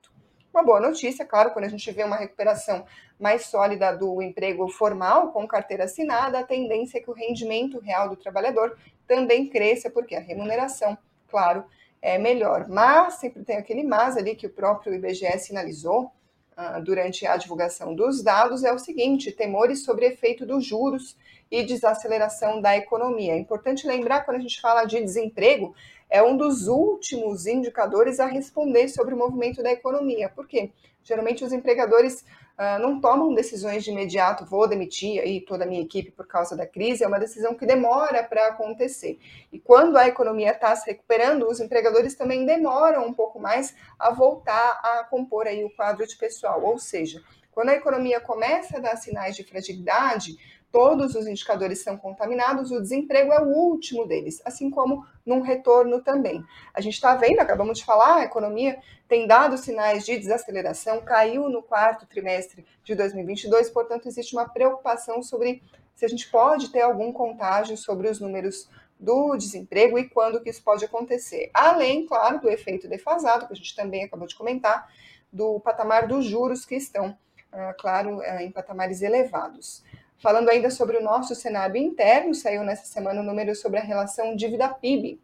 Uma 0.52 0.62
boa 0.62 0.78
notícia, 0.78 1.24
claro, 1.24 1.52
quando 1.52 1.64
a 1.64 1.68
gente 1.68 1.90
vê 1.90 2.04
uma 2.04 2.16
recuperação 2.16 2.84
mais 3.18 3.46
sólida 3.46 3.96
do 3.96 4.20
emprego 4.20 4.68
formal 4.68 5.32
com 5.32 5.48
carteira 5.48 5.84
assinada, 5.84 6.38
a 6.38 6.44
tendência 6.44 6.98
é 6.98 7.00
que 7.00 7.10
o 7.10 7.14
rendimento 7.14 7.78
real 7.78 8.10
do 8.10 8.16
trabalhador 8.16 8.76
também 9.06 9.48
cresça, 9.48 9.88
porque 9.88 10.14
a 10.14 10.20
remuneração, 10.20 10.98
claro, 11.28 11.64
é 12.02 12.18
melhor. 12.18 12.68
Mas 12.68 13.14
sempre 13.14 13.42
tem 13.42 13.56
aquele 13.56 13.82
mas 13.82 14.14
ali 14.14 14.34
que 14.34 14.46
o 14.46 14.52
próprio 14.52 14.92
IBGE 14.92 15.38
sinalizou 15.38 16.12
uh, 16.58 16.82
durante 16.84 17.26
a 17.26 17.38
divulgação 17.38 17.94
dos 17.94 18.22
dados, 18.22 18.64
é 18.64 18.72
o 18.72 18.78
seguinte: 18.78 19.32
temores 19.32 19.82
sobre 19.82 20.04
efeito 20.04 20.44
dos 20.44 20.66
juros 20.66 21.16
e 21.50 21.62
desaceleração 21.62 22.60
da 22.60 22.76
economia. 22.76 23.34
É 23.34 23.38
importante 23.38 23.86
lembrar, 23.86 24.24
quando 24.24 24.38
a 24.38 24.40
gente 24.40 24.60
fala 24.60 24.84
de 24.84 25.00
desemprego, 25.00 25.74
é 26.12 26.22
um 26.22 26.36
dos 26.36 26.68
últimos 26.68 27.46
indicadores 27.46 28.20
a 28.20 28.26
responder 28.26 28.86
sobre 28.88 29.14
o 29.14 29.16
movimento 29.16 29.62
da 29.62 29.72
economia. 29.72 30.28
Por 30.28 30.46
quê? 30.46 30.70
Geralmente 31.02 31.42
os 31.42 31.54
empregadores 31.54 32.20
uh, 32.20 32.78
não 32.82 33.00
tomam 33.00 33.32
decisões 33.32 33.82
de 33.82 33.90
imediato, 33.90 34.44
vou 34.44 34.68
demitir 34.68 35.22
aí 35.22 35.40
toda 35.40 35.64
a 35.64 35.66
minha 35.66 35.80
equipe 35.80 36.10
por 36.10 36.26
causa 36.26 36.54
da 36.54 36.66
crise, 36.66 37.02
é 37.02 37.08
uma 37.08 37.18
decisão 37.18 37.54
que 37.54 37.64
demora 37.64 38.22
para 38.22 38.48
acontecer. 38.48 39.18
E 39.50 39.58
quando 39.58 39.96
a 39.96 40.06
economia 40.06 40.50
está 40.50 40.76
se 40.76 40.86
recuperando, 40.86 41.48
os 41.48 41.60
empregadores 41.60 42.14
também 42.14 42.44
demoram 42.44 43.06
um 43.06 43.14
pouco 43.14 43.40
mais 43.40 43.74
a 43.98 44.10
voltar 44.10 44.80
a 44.84 45.04
compor 45.04 45.46
aí 45.46 45.64
o 45.64 45.74
quadro 45.74 46.06
de 46.06 46.16
pessoal. 46.18 46.62
Ou 46.62 46.78
seja, 46.78 47.22
quando 47.52 47.70
a 47.70 47.74
economia 47.74 48.20
começa 48.20 48.76
a 48.76 48.80
dar 48.80 48.96
sinais 48.96 49.34
de 49.34 49.44
fragilidade, 49.44 50.36
todos 50.72 51.14
os 51.14 51.26
indicadores 51.26 51.82
são 51.82 51.98
contaminados, 51.98 52.70
o 52.70 52.80
desemprego 52.80 53.30
é 53.30 53.40
o 53.40 53.48
último 53.48 54.06
deles, 54.06 54.40
assim 54.44 54.70
como 54.70 55.06
num 55.24 55.42
retorno 55.42 56.00
também. 56.02 56.42
A 56.72 56.80
gente 56.80 56.94
está 56.94 57.14
vendo, 57.14 57.40
acabamos 57.40 57.78
de 57.78 57.84
falar, 57.84 58.16
a 58.16 58.24
economia 58.24 58.78
tem 59.06 59.26
dado 59.26 59.58
sinais 59.58 60.06
de 60.06 60.18
desaceleração, 60.18 61.02
caiu 61.02 61.48
no 61.50 61.62
quarto 61.62 62.06
trimestre 62.06 62.64
de 62.82 62.94
2022, 62.94 63.68
portanto, 63.68 64.08
existe 64.08 64.34
uma 64.34 64.48
preocupação 64.48 65.22
sobre 65.22 65.62
se 65.94 66.06
a 66.06 66.08
gente 66.08 66.30
pode 66.30 66.70
ter 66.70 66.80
algum 66.80 67.12
contágio 67.12 67.76
sobre 67.76 68.08
os 68.08 68.18
números 68.18 68.68
do 68.98 69.36
desemprego 69.36 69.98
e 69.98 70.08
quando 70.08 70.40
que 70.40 70.48
isso 70.48 70.62
pode 70.62 70.84
acontecer. 70.84 71.50
Além, 71.52 72.06
claro, 72.06 72.40
do 72.40 72.48
efeito 72.48 72.88
defasado, 72.88 73.46
que 73.46 73.52
a 73.52 73.56
gente 73.56 73.76
também 73.76 74.04
acabou 74.04 74.26
de 74.26 74.34
comentar, 74.34 74.88
do 75.30 75.60
patamar 75.60 76.06
dos 76.06 76.24
juros 76.24 76.64
que 76.64 76.76
estão, 76.76 77.16
ah, 77.52 77.74
claro, 77.78 78.20
ah, 78.22 78.42
em 78.42 78.50
patamares 78.50 79.02
elevados. 79.02 79.82
Falando 80.22 80.48
ainda 80.50 80.70
sobre 80.70 80.96
o 80.96 81.02
nosso 81.02 81.34
cenário 81.34 81.76
interno, 81.76 82.32
saiu 82.32 82.62
nessa 82.62 82.86
semana 82.86 83.20
o 83.20 83.24
um 83.24 83.26
número 83.26 83.56
sobre 83.56 83.80
a 83.80 83.82
relação 83.82 84.36
dívida-PIB. 84.36 85.20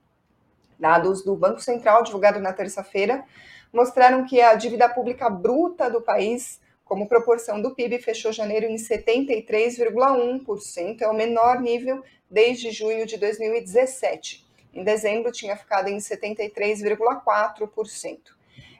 Dados 0.77 1.23
do 1.23 1.37
Banco 1.37 1.61
Central, 1.61 2.03
divulgado 2.03 2.41
na 2.41 2.53
terça-feira, 2.53 3.25
mostraram 3.73 4.27
que 4.27 4.41
a 4.41 4.57
dívida 4.57 4.89
pública 4.89 5.31
bruta 5.31 5.89
do 5.89 6.03
país, 6.03 6.61
como 6.85 7.07
proporção 7.07 7.63
do 7.63 7.77
PIB, 7.77 8.01
fechou 8.01 8.33
janeiro 8.33 8.67
em 8.67 8.75
73,1%, 8.75 11.01
é 11.01 11.07
o 11.07 11.15
menor 11.15 11.61
nível 11.61 12.03
desde 12.29 12.73
junho 12.73 13.07
de 13.07 13.17
2017. 13.19 14.45
Em 14.75 14.83
dezembro, 14.83 15.31
tinha 15.31 15.57
ficado 15.57 15.87
em 15.87 15.99
73,4%. 15.99 18.38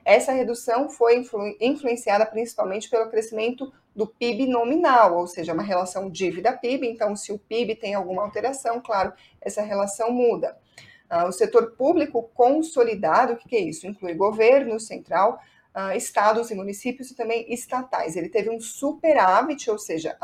Essa 0.09 0.31
redução 0.31 0.89
foi 0.89 1.17
influ 1.17 1.55
influenciada 1.61 2.25
principalmente 2.25 2.89
pelo 2.89 3.11
crescimento 3.11 3.71
do 3.95 4.07
PIB 4.07 4.47
nominal, 4.47 5.15
ou 5.15 5.27
seja, 5.27 5.53
uma 5.53 5.61
relação 5.61 6.09
dívida-PIB. 6.09 6.87
Então, 6.87 7.15
se 7.15 7.31
o 7.31 7.37
PIB 7.37 7.75
tem 7.75 7.93
alguma 7.93 8.23
alteração, 8.23 8.81
claro, 8.81 9.13
essa 9.39 9.61
relação 9.61 10.11
muda. 10.11 10.57
Uh, 11.11 11.27
o 11.27 11.31
setor 11.31 11.73
público 11.73 12.23
consolidado, 12.33 13.33
o 13.33 13.35
que, 13.35 13.47
que 13.47 13.55
é 13.55 13.59
isso? 13.59 13.85
Inclui 13.85 14.15
governo 14.15 14.79
central, 14.79 15.39
uh, 15.75 15.95
estados 15.95 16.49
e 16.49 16.55
municípios 16.55 17.11
e 17.11 17.15
também 17.15 17.45
estatais. 17.53 18.15
Ele 18.15 18.29
teve 18.29 18.49
um 18.49 18.59
superávit, 18.59 19.69
ou 19.69 19.77
seja, 19.77 20.17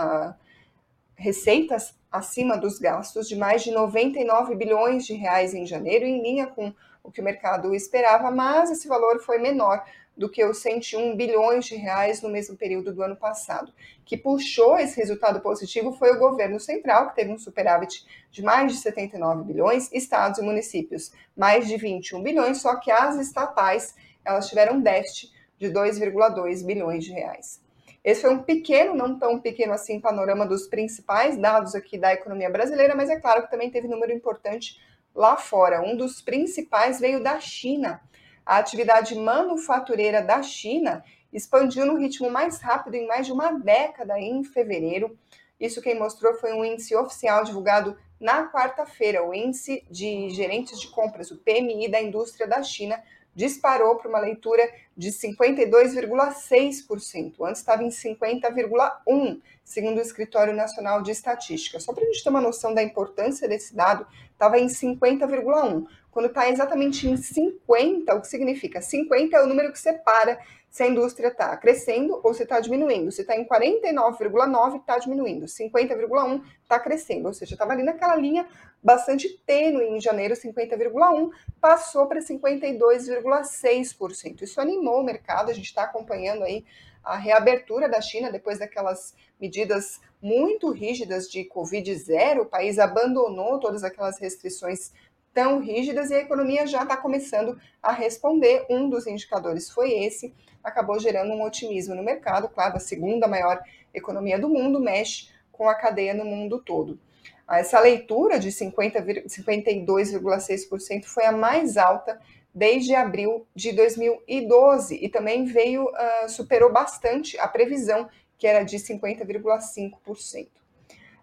receitas 1.15 1.95
acima 2.11 2.57
dos 2.57 2.79
gastos 2.79 3.27
de 3.27 3.35
mais 3.35 3.63
de 3.63 3.69
99 3.69 4.55
bilhões 4.55 5.05
de 5.05 5.13
reais 5.13 5.53
em 5.53 5.63
janeiro, 5.63 6.05
em 6.05 6.23
linha 6.23 6.47
com 6.47 6.73
o 7.05 7.11
que 7.11 7.21
o 7.21 7.23
mercado 7.23 7.73
esperava, 7.73 8.31
mas 8.31 8.71
esse 8.71 8.87
valor 8.87 9.19
foi 9.19 9.37
menor 9.37 9.85
do 10.17 10.29
que 10.29 10.43
os 10.43 10.59
101 10.59 11.15
bilhões 11.15 11.65
de 11.65 11.75
reais 11.75 12.21
no 12.21 12.29
mesmo 12.29 12.55
período 12.55 12.93
do 12.93 13.03
ano 13.03 13.15
passado. 13.15 13.73
Que 14.05 14.17
puxou 14.17 14.77
esse 14.77 14.97
resultado 14.97 15.41
positivo 15.41 15.91
foi 15.93 16.11
o 16.11 16.19
governo 16.19 16.59
central, 16.59 17.09
que 17.09 17.15
teve 17.15 17.31
um 17.31 17.37
superávit 17.37 18.05
de 18.31 18.41
mais 18.41 18.71
de 18.71 18.77
79 18.79 19.43
bilhões, 19.43 19.91
estados 19.91 20.39
e 20.39 20.41
municípios 20.41 21.11
mais 21.35 21.67
de 21.67 21.77
21 21.77 22.23
bilhões, 22.23 22.61
só 22.61 22.79
que 22.79 22.91
as 22.91 23.17
estatais, 23.17 23.95
elas 24.23 24.47
tiveram 24.47 24.75
um 24.75 24.81
déficit 24.81 25.33
de 25.59 25.69
2,2 25.69 26.65
bilhões 26.65 27.03
de 27.03 27.11
reais. 27.11 27.63
Esse 28.03 28.21
foi 28.21 28.29
um 28.29 28.43
pequeno, 28.43 28.95
não 28.95 29.17
tão 29.17 29.39
pequeno 29.39 29.73
assim, 29.73 29.99
panorama 29.99 30.45
dos 30.45 30.67
principais 30.67 31.37
dados 31.37 31.73
aqui 31.73 31.97
da 31.97 32.13
economia 32.13 32.49
brasileira, 32.49 32.95
mas 32.95 33.09
é 33.09 33.19
claro 33.19 33.41
que 33.41 33.49
também 33.49 33.71
teve 33.71 33.87
número 33.87 34.13
importante 34.13 34.79
lá 35.15 35.37
fora. 35.37 35.81
Um 35.81 35.95
dos 35.95 36.21
principais 36.21 36.99
veio 36.99 37.23
da 37.23 37.39
China. 37.39 38.01
A 38.45 38.57
atividade 38.57 39.15
manufatureira 39.15 40.21
da 40.21 40.43
China 40.43 41.03
expandiu 41.31 41.85
no 41.85 41.97
ritmo 41.97 42.29
mais 42.29 42.59
rápido 42.59 42.95
em 42.95 43.07
mais 43.07 43.25
de 43.25 43.31
uma 43.31 43.53
década 43.53 44.19
em 44.19 44.43
fevereiro. 44.43 45.17
Isso 45.59 45.81
quem 45.81 45.97
mostrou 45.97 46.35
foi 46.35 46.53
um 46.53 46.63
índice 46.63 46.95
oficial 46.95 47.43
divulgado 47.43 47.97
na 48.19 48.51
quarta-feira, 48.51 49.25
o 49.25 49.33
índice 49.33 49.83
de 49.89 50.29
gerentes 50.29 50.79
de 50.79 50.89
compras, 50.89 51.31
o 51.31 51.37
PMI 51.37 51.89
da 51.89 51.99
indústria 52.01 52.47
da 52.47 52.61
China, 52.63 53.01
disparou 53.35 53.97
para 53.97 54.07
uma 54.07 54.19
leitura 54.19 54.71
de 54.95 55.09
52,6%. 55.09 57.33
Antes 57.41 57.59
estava 57.59 57.83
em 57.83 57.89
50,1%, 57.89 59.41
segundo 59.63 59.97
o 59.97 60.01
Escritório 60.01 60.53
Nacional 60.53 61.01
de 61.01 61.11
Estatística. 61.11 61.81
Só 61.81 61.91
para 61.91 62.03
a 62.03 62.05
gente 62.07 62.23
ter 62.23 62.29
uma 62.29 62.39
noção 62.39 62.73
da 62.73 62.81
importância 62.81 63.45
desse 63.47 63.75
dado, 63.75 64.07
estava 64.35 64.59
em 64.59 64.67
50,1%. 64.67 65.87
Quando 66.11 66.27
está 66.27 66.47
exatamente 66.49 67.09
em 67.09 67.17
50, 67.17 68.15
o 68.15 68.21
que 68.21 68.27
significa? 68.27 68.81
50 68.81 69.35
é 69.35 69.43
o 69.43 69.47
número 69.47 69.73
que 69.73 69.79
separa 69.79 70.39
se 70.69 70.83
a 70.83 70.87
indústria 70.87 71.27
está 71.27 71.57
crescendo 71.57 72.21
ou 72.23 72.33
se 72.33 72.43
está 72.43 72.59
diminuindo. 72.59 73.11
Se 73.11 73.21
está 73.21 73.35
em 73.35 73.45
49,9, 73.45 74.79
está 74.79 74.97
diminuindo. 74.97 75.45
50,1 75.45 76.41
está 76.63 76.79
crescendo. 76.79 77.27
Ou 77.27 77.33
seja, 77.33 77.55
estava 77.55 77.73
ali 77.73 77.83
naquela 77.83 78.15
linha 78.15 78.47
bastante 78.83 79.29
tênue 79.45 79.85
em 79.85 79.99
janeiro, 79.99 80.35
50,1, 80.35 81.31
passou 81.59 82.07
para 82.07 82.19
52,6%. 82.19 84.41
Isso 84.41 84.61
animou 84.61 85.01
o 85.01 85.03
mercado, 85.03 85.49
a 85.49 85.53
gente 85.53 85.65
está 85.65 85.83
acompanhando 85.83 86.43
aí 86.43 86.63
a 87.03 87.17
reabertura 87.17 87.89
da 87.89 87.99
China 87.99 88.31
depois 88.31 88.59
daquelas 88.59 89.15
medidas 89.39 89.99
muito 90.25 90.71
rígidas 90.71 91.29
de 91.29 91.45
Covid 91.45 91.95
zero, 91.95 92.41
o 92.41 92.45
país 92.47 92.79
abandonou 92.79 93.59
todas 93.59 93.83
aquelas 93.83 94.17
restrições 94.17 94.91
tão 95.31 95.59
rígidas 95.59 96.09
e 96.09 96.15
a 96.15 96.21
economia 96.21 96.65
já 96.65 96.81
está 96.81 96.97
começando 96.97 97.55
a 97.79 97.91
responder. 97.91 98.65
Um 98.67 98.89
dos 98.89 99.05
indicadores 99.05 99.69
foi 99.69 99.91
esse, 99.91 100.33
acabou 100.63 100.99
gerando 100.99 101.31
um 101.31 101.43
otimismo 101.43 101.93
no 101.93 102.01
mercado. 102.01 102.49
Claro, 102.49 102.77
a 102.77 102.79
segunda 102.79 103.27
maior 103.27 103.61
economia 103.93 104.39
do 104.39 104.49
mundo 104.49 104.79
mexe 104.79 105.29
com 105.51 105.69
a 105.69 105.75
cadeia 105.75 106.15
no 106.15 106.25
mundo 106.25 106.59
todo. 106.59 106.99
Essa 107.47 107.79
leitura 107.79 108.39
de 108.39 108.49
52,6% 108.49 111.03
foi 111.03 111.25
a 111.25 111.31
mais 111.31 111.77
alta 111.77 112.19
desde 112.51 112.95
abril 112.95 113.45
de 113.53 113.71
2012 113.73 114.95
e 114.95 115.07
também 115.07 115.45
veio 115.45 115.83
uh, 115.83 116.27
superou 116.27 116.73
bastante 116.73 117.37
a 117.37 117.47
previsão 117.47 118.09
que 118.37 118.47
era 118.47 118.63
de 118.63 118.77
50,5%. 118.77 120.47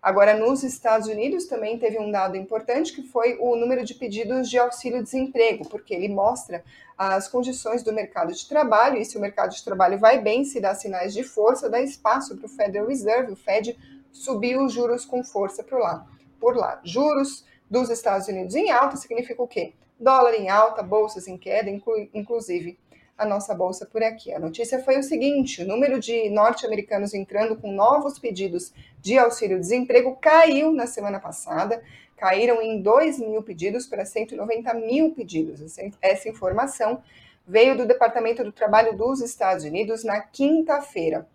Agora, 0.02 0.36
nos 0.36 0.64
Estados 0.64 1.06
Unidos 1.06 1.46
também 1.46 1.78
teve 1.78 1.96
um 1.96 2.10
dado 2.10 2.36
importante 2.36 2.92
que 2.92 3.04
foi 3.04 3.38
o 3.40 3.54
número 3.54 3.84
de 3.84 3.94
pedidos 3.94 4.50
de 4.50 4.58
auxílio-desemprego, 4.58 5.68
porque 5.68 5.94
ele 5.94 6.08
mostra 6.08 6.64
as 6.98 7.28
condições 7.28 7.84
do 7.84 7.92
mercado 7.92 8.32
de 8.32 8.48
trabalho 8.48 8.98
e 8.98 9.04
se 9.04 9.16
o 9.16 9.20
mercado 9.20 9.54
de 9.54 9.64
trabalho 9.64 10.00
vai 10.00 10.20
bem, 10.20 10.44
se 10.44 10.60
dá 10.60 10.74
sinais 10.74 11.14
de 11.14 11.22
força, 11.22 11.70
dá 11.70 11.80
espaço 11.80 12.36
para 12.36 12.46
o 12.46 12.48
Federal 12.48 12.88
Reserve, 12.88 13.32
o 13.32 13.36
Fed, 13.36 13.78
subir 14.10 14.58
os 14.58 14.72
juros 14.72 15.04
com 15.04 15.22
força 15.22 15.62
por 15.62 15.78
lá. 15.78 16.04
Por 16.40 16.56
lá. 16.56 16.80
Juros 16.82 17.44
dos 17.70 17.88
Estados 17.88 18.26
Unidos 18.26 18.56
em 18.56 18.72
alta 18.72 18.96
significa 18.96 19.40
o 19.40 19.46
quê? 19.46 19.72
Dólar 20.00 20.34
em 20.34 20.48
alta, 20.48 20.82
bolsas 20.82 21.28
em 21.28 21.38
queda, 21.38 21.70
inclu 21.70 22.08
inclusive 22.12 22.76
a 23.16 23.26
nossa 23.26 23.54
bolsa 23.54 23.86
por 23.86 24.02
aqui. 24.02 24.32
A 24.32 24.38
notícia 24.38 24.82
foi 24.82 24.98
o 24.98 25.02
seguinte: 25.02 25.62
o 25.62 25.66
número 25.66 26.00
de 26.00 26.28
norte-americanos 26.30 27.14
entrando 27.14 27.56
com 27.56 27.72
novos 27.72 28.18
pedidos 28.18 28.72
de 29.00 29.18
auxílio-desemprego 29.18 30.16
caiu 30.20 30.72
na 30.72 30.86
semana 30.86 31.20
passada, 31.20 31.82
caíram 32.16 32.60
em 32.60 32.80
2 32.80 33.18
mil 33.18 33.42
pedidos 33.42 33.86
para 33.86 34.04
190 34.04 34.74
mil 34.74 35.14
pedidos. 35.14 35.76
Essa 36.00 36.28
informação 36.28 37.02
veio 37.46 37.76
do 37.76 37.86
Departamento 37.86 38.44
do 38.44 38.52
Trabalho 38.52 38.96
dos 38.96 39.20
Estados 39.20 39.64
Unidos 39.64 40.04
na 40.04 40.20
quinta-feira. 40.20 41.26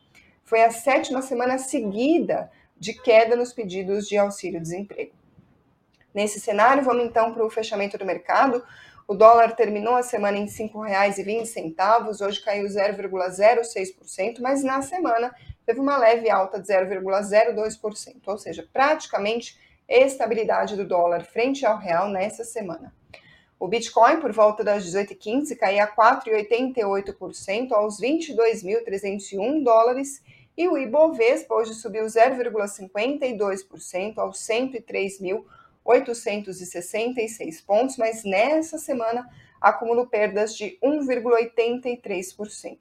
Foi 0.44 0.64
a 0.64 0.72
sétima 0.72 1.22
semana 1.22 1.58
seguida 1.58 2.50
de 2.78 2.94
queda 2.94 3.36
nos 3.36 3.52
pedidos 3.52 4.08
de 4.08 4.18
auxílio-desemprego. 4.18 5.12
Nesse 6.14 6.40
cenário, 6.40 6.84
vamos 6.84 7.06
então 7.06 7.34
para 7.34 7.46
o 7.46 7.50
fechamento 7.50 7.98
do 7.98 8.06
mercado. 8.06 8.64
O 9.08 9.16
dólar 9.16 9.56
terminou 9.56 9.96
a 9.96 10.04
semana 10.04 10.38
em 10.38 10.44
R$ 10.44 10.52
5,20, 10.52 12.22
hoje 12.22 12.44
caiu 12.44 12.68
0,06%, 12.68 14.42
mas 14.42 14.62
na 14.66 14.82
semana 14.82 15.34
teve 15.66 15.80
uma 15.80 15.98
leve 15.98 16.30
alta 16.30 16.60
de 16.60 16.68
0,02%, 16.68 18.16
ou 18.26 18.38
seja, 18.38 18.68
praticamente 18.74 19.58
estabilidade 19.88 20.76
do 20.76 20.86
dólar 20.86 21.24
frente 21.24 21.66
ao 21.66 21.78
real 21.78 22.10
nessa 22.10 22.44
semana. 22.44 22.94
O 23.58 23.66
Bitcoin, 23.66 24.20
por 24.20 24.34
volta 24.34 24.62
das 24.62 24.86
18h15, 24.86 25.56
caía 25.56 25.88
4,88% 25.88 27.72
aos 27.72 28.02
22.301 28.02 29.64
dólares 29.64 30.22
e 30.58 30.68
o 30.68 30.78
Ibovespa 30.78 31.56
hoje 31.56 31.74
subiu 31.76 32.04
0,52% 32.04 34.18
aos 34.18 34.38
103.000 34.40 35.46
866 35.88 37.62
pontos, 37.62 37.98
mas 37.98 38.24
nessa 38.26 38.78
semana 38.78 39.28
acumulo 39.60 40.06
perdas 40.06 40.54
de 40.56 40.78
1,83%. 40.84 42.78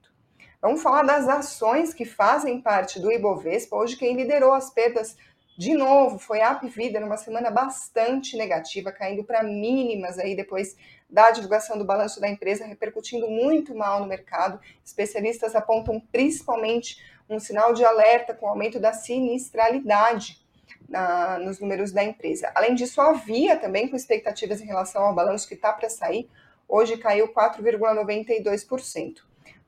Vamos 0.60 0.82
falar 0.82 1.04
das 1.04 1.28
ações 1.28 1.94
que 1.94 2.04
fazem 2.04 2.60
parte 2.60 2.98
do 2.98 3.12
Ibovespa. 3.12 3.76
Hoje 3.76 3.96
quem 3.96 4.16
liderou 4.16 4.52
as 4.52 4.68
perdas 4.70 5.16
de 5.56 5.72
novo 5.74 6.18
foi 6.18 6.40
a 6.42 6.50
Apvida 6.50 6.98
numa 7.00 7.16
semana 7.16 7.50
bastante 7.50 8.36
negativa, 8.36 8.92
caindo 8.92 9.24
para 9.24 9.42
mínimas 9.42 10.18
aí 10.18 10.34
depois 10.34 10.76
da 11.08 11.30
divulgação 11.30 11.78
do 11.78 11.84
balanço 11.84 12.20
da 12.20 12.28
empresa, 12.28 12.66
repercutindo 12.66 13.28
muito 13.28 13.74
mal 13.74 14.00
no 14.00 14.06
mercado. 14.06 14.60
Especialistas 14.84 15.54
apontam 15.54 16.00
principalmente 16.12 17.00
um 17.30 17.38
sinal 17.38 17.72
de 17.72 17.84
alerta 17.84 18.34
com 18.34 18.46
o 18.46 18.48
aumento 18.48 18.80
da 18.80 18.92
sinistralidade 18.92 20.44
na, 20.88 21.38
nos 21.38 21.60
números 21.60 21.92
da 21.92 22.02
empresa. 22.02 22.50
Além 22.54 22.74
disso, 22.74 23.00
havia 23.00 23.56
também 23.56 23.88
com 23.88 23.96
expectativas 23.96 24.60
em 24.60 24.66
relação 24.66 25.02
ao 25.02 25.14
balanço 25.14 25.48
que 25.48 25.54
está 25.54 25.72
para 25.72 25.88
sair, 25.88 26.28
hoje 26.68 26.96
caiu 26.96 27.28
4,92%. 27.28 29.18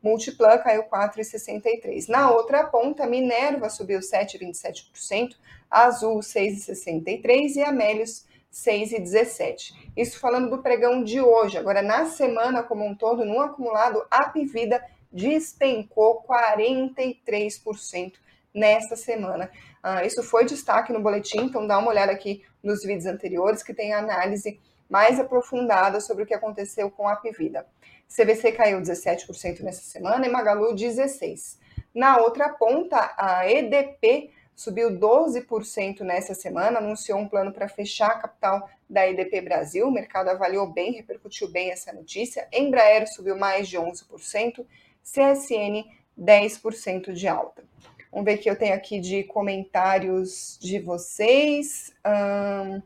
Multiplan 0.02 0.58
caiu 0.58 0.84
4,63%. 0.84 2.08
Na 2.08 2.30
outra 2.30 2.64
ponta, 2.64 3.06
Minerva 3.06 3.68
subiu 3.68 3.98
7,27%, 3.98 5.34
Azul 5.70 6.20
6,63% 6.20 7.56
e 7.56 7.62
Amélios 7.62 8.24
6,17%. 8.52 9.72
Isso 9.96 10.20
falando 10.20 10.50
do 10.50 10.62
pregão 10.62 11.02
de 11.02 11.20
hoje. 11.20 11.58
Agora, 11.58 11.82
na 11.82 12.06
semana 12.06 12.62
como 12.62 12.84
um 12.84 12.94
todo, 12.94 13.24
no 13.24 13.40
acumulado, 13.40 14.04
a 14.10 14.28
Pivida 14.28 14.82
despencou 15.12 16.22
43% 16.22 18.14
nessa 18.58 18.96
semana. 18.96 19.50
Uh, 19.84 20.04
isso 20.04 20.22
foi 20.22 20.44
destaque 20.44 20.92
no 20.92 21.00
boletim, 21.00 21.42
então 21.42 21.66
dá 21.66 21.78
uma 21.78 21.88
olhada 21.88 22.12
aqui 22.12 22.42
nos 22.62 22.82
vídeos 22.82 23.06
anteriores 23.06 23.62
que 23.62 23.72
tem 23.72 23.92
análise 23.94 24.60
mais 24.88 25.20
aprofundada 25.20 26.00
sobre 26.00 26.24
o 26.24 26.26
que 26.26 26.34
aconteceu 26.34 26.90
com 26.90 27.06
a 27.06 27.16
Pivida. 27.16 27.66
CVC 28.08 28.52
caiu 28.52 28.80
17% 28.80 29.60
nessa 29.60 29.82
semana 29.82 30.26
e 30.26 30.30
Magalu 30.30 30.74
16%. 30.74 31.58
Na 31.94 32.18
outra 32.18 32.48
ponta, 32.48 33.14
a 33.16 33.50
EDP 33.50 34.30
subiu 34.54 34.90
12% 34.90 36.00
nessa 36.00 36.34
semana, 36.34 36.78
anunciou 36.78 37.18
um 37.18 37.28
plano 37.28 37.52
para 37.52 37.68
fechar 37.68 38.08
a 38.08 38.18
capital 38.18 38.68
da 38.88 39.06
EDP 39.06 39.40
Brasil. 39.42 39.86
O 39.86 39.90
mercado 39.90 40.30
avaliou 40.30 40.66
bem, 40.66 40.92
repercutiu 40.92 41.48
bem 41.48 41.70
essa 41.70 41.92
notícia. 41.92 42.48
Embraer 42.52 43.06
subiu 43.06 43.36
mais 43.36 43.68
de 43.68 43.76
11%, 43.78 44.66
CSN 45.02 45.84
10% 46.18 47.12
de 47.12 47.28
alta. 47.28 47.62
Vamos 48.10 48.24
ver 48.24 48.38
que 48.38 48.48
eu 48.48 48.56
tenho 48.56 48.74
aqui 48.74 49.00
de 49.00 49.24
comentários 49.24 50.58
de 50.60 50.78
vocês. 50.78 51.92
Um, 52.06 52.82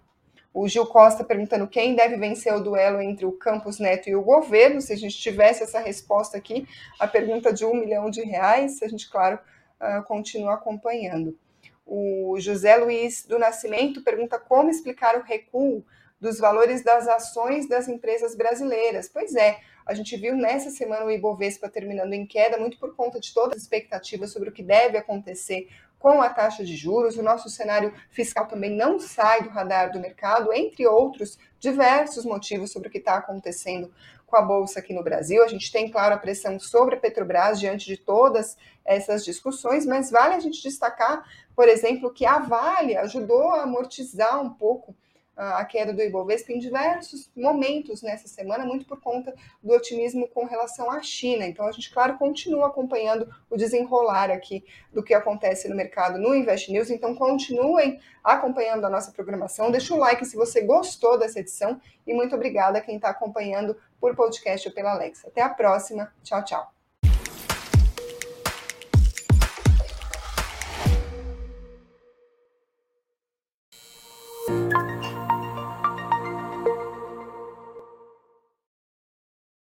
o 0.54 0.68
Gil 0.68 0.86
Costa 0.86 1.24
perguntando 1.24 1.66
quem 1.66 1.94
deve 1.94 2.16
vencer 2.16 2.52
o 2.52 2.60
duelo 2.60 3.00
entre 3.00 3.24
o 3.24 3.32
Campos 3.32 3.78
Neto 3.78 4.10
e 4.10 4.16
o 4.16 4.22
governo. 4.22 4.80
Se 4.80 4.92
a 4.92 4.96
gente 4.96 5.16
tivesse 5.16 5.62
essa 5.62 5.80
resposta 5.80 6.36
aqui, 6.36 6.66
a 6.98 7.06
pergunta 7.06 7.52
de 7.52 7.64
um 7.64 7.74
milhão 7.74 8.10
de 8.10 8.22
reais, 8.22 8.82
a 8.82 8.88
gente, 8.88 9.08
claro, 9.10 9.38
uh, 9.80 10.02
continua 10.04 10.54
acompanhando. 10.54 11.38
O 11.86 12.36
José 12.38 12.76
Luiz 12.76 13.24
do 13.24 13.38
Nascimento 13.38 14.02
pergunta 14.02 14.38
como 14.38 14.70
explicar 14.70 15.16
o 15.16 15.22
recuo 15.22 15.84
dos 16.20 16.38
valores 16.38 16.84
das 16.84 17.08
ações 17.08 17.68
das 17.68 17.88
empresas 17.88 18.36
brasileiras. 18.36 19.08
Pois 19.08 19.34
é, 19.34 19.58
a 19.86 19.94
gente 19.94 20.16
viu 20.16 20.36
nessa 20.36 20.70
semana 20.70 21.04
o 21.04 21.10
Ibovespa 21.10 21.68
terminando 21.68 22.12
em 22.12 22.26
queda, 22.26 22.58
muito 22.58 22.78
por 22.78 22.94
conta 22.94 23.18
de 23.20 23.32
todas 23.32 23.56
as 23.56 23.62
expectativas 23.62 24.32
sobre 24.32 24.48
o 24.48 24.52
que 24.52 24.62
deve 24.62 24.96
acontecer 24.96 25.68
com 25.98 26.20
a 26.20 26.28
taxa 26.28 26.64
de 26.64 26.76
juros. 26.76 27.16
O 27.16 27.22
nosso 27.22 27.48
cenário 27.48 27.94
fiscal 28.10 28.46
também 28.46 28.70
não 28.70 28.98
sai 28.98 29.42
do 29.42 29.50
radar 29.50 29.92
do 29.92 30.00
mercado, 30.00 30.52
entre 30.52 30.86
outros 30.86 31.38
diversos 31.60 32.24
motivos 32.24 32.72
sobre 32.72 32.88
o 32.88 32.90
que 32.90 32.98
está 32.98 33.16
acontecendo 33.16 33.92
com 34.26 34.36
a 34.36 34.42
bolsa 34.42 34.80
aqui 34.80 34.92
no 34.94 35.04
Brasil. 35.04 35.44
A 35.44 35.48
gente 35.48 35.70
tem, 35.70 35.90
claro, 35.90 36.14
a 36.14 36.18
pressão 36.18 36.58
sobre 36.58 36.96
a 36.96 36.98
Petrobras 36.98 37.60
diante 37.60 37.86
de 37.86 37.98
todas 37.98 38.56
essas 38.84 39.24
discussões, 39.24 39.86
mas 39.86 40.10
vale 40.10 40.34
a 40.34 40.40
gente 40.40 40.62
destacar, 40.62 41.22
por 41.54 41.68
exemplo, 41.68 42.12
que 42.12 42.24
a 42.24 42.38
Vale 42.38 42.96
ajudou 42.96 43.52
a 43.52 43.62
amortizar 43.62 44.42
um 44.42 44.50
pouco 44.50 44.96
a 45.36 45.64
queda 45.64 45.92
do 45.92 46.02
Ibovespa 46.02 46.52
em 46.52 46.58
diversos 46.58 47.30
momentos 47.34 48.02
nessa 48.02 48.28
semana, 48.28 48.64
muito 48.64 48.86
por 48.86 49.00
conta 49.00 49.34
do 49.62 49.72
otimismo 49.72 50.28
com 50.28 50.44
relação 50.44 50.90
à 50.90 51.02
China. 51.02 51.46
Então, 51.46 51.66
a 51.66 51.72
gente, 51.72 51.90
claro, 51.92 52.18
continua 52.18 52.66
acompanhando 52.66 53.28
o 53.48 53.56
desenrolar 53.56 54.30
aqui 54.30 54.64
do 54.92 55.02
que 55.02 55.14
acontece 55.14 55.68
no 55.68 55.76
mercado 55.76 56.18
no 56.18 56.34
Invest 56.34 56.70
News. 56.70 56.90
Então, 56.90 57.14
continuem 57.14 58.00
acompanhando 58.22 58.84
a 58.84 58.90
nossa 58.90 59.10
programação. 59.10 59.70
Deixa 59.70 59.94
o 59.94 59.98
like 59.98 60.24
se 60.24 60.36
você 60.36 60.60
gostou 60.60 61.18
dessa 61.18 61.40
edição 61.40 61.80
e 62.06 62.12
muito 62.12 62.34
obrigada 62.34 62.78
a 62.78 62.82
quem 62.82 62.96
está 62.96 63.08
acompanhando 63.08 63.76
por 64.00 64.14
podcast 64.14 64.68
ou 64.68 64.74
pela 64.74 64.92
Alexa. 64.92 65.28
Até 65.28 65.40
a 65.40 65.48
próxima. 65.48 66.12
Tchau, 66.22 66.44
tchau. 66.44 66.81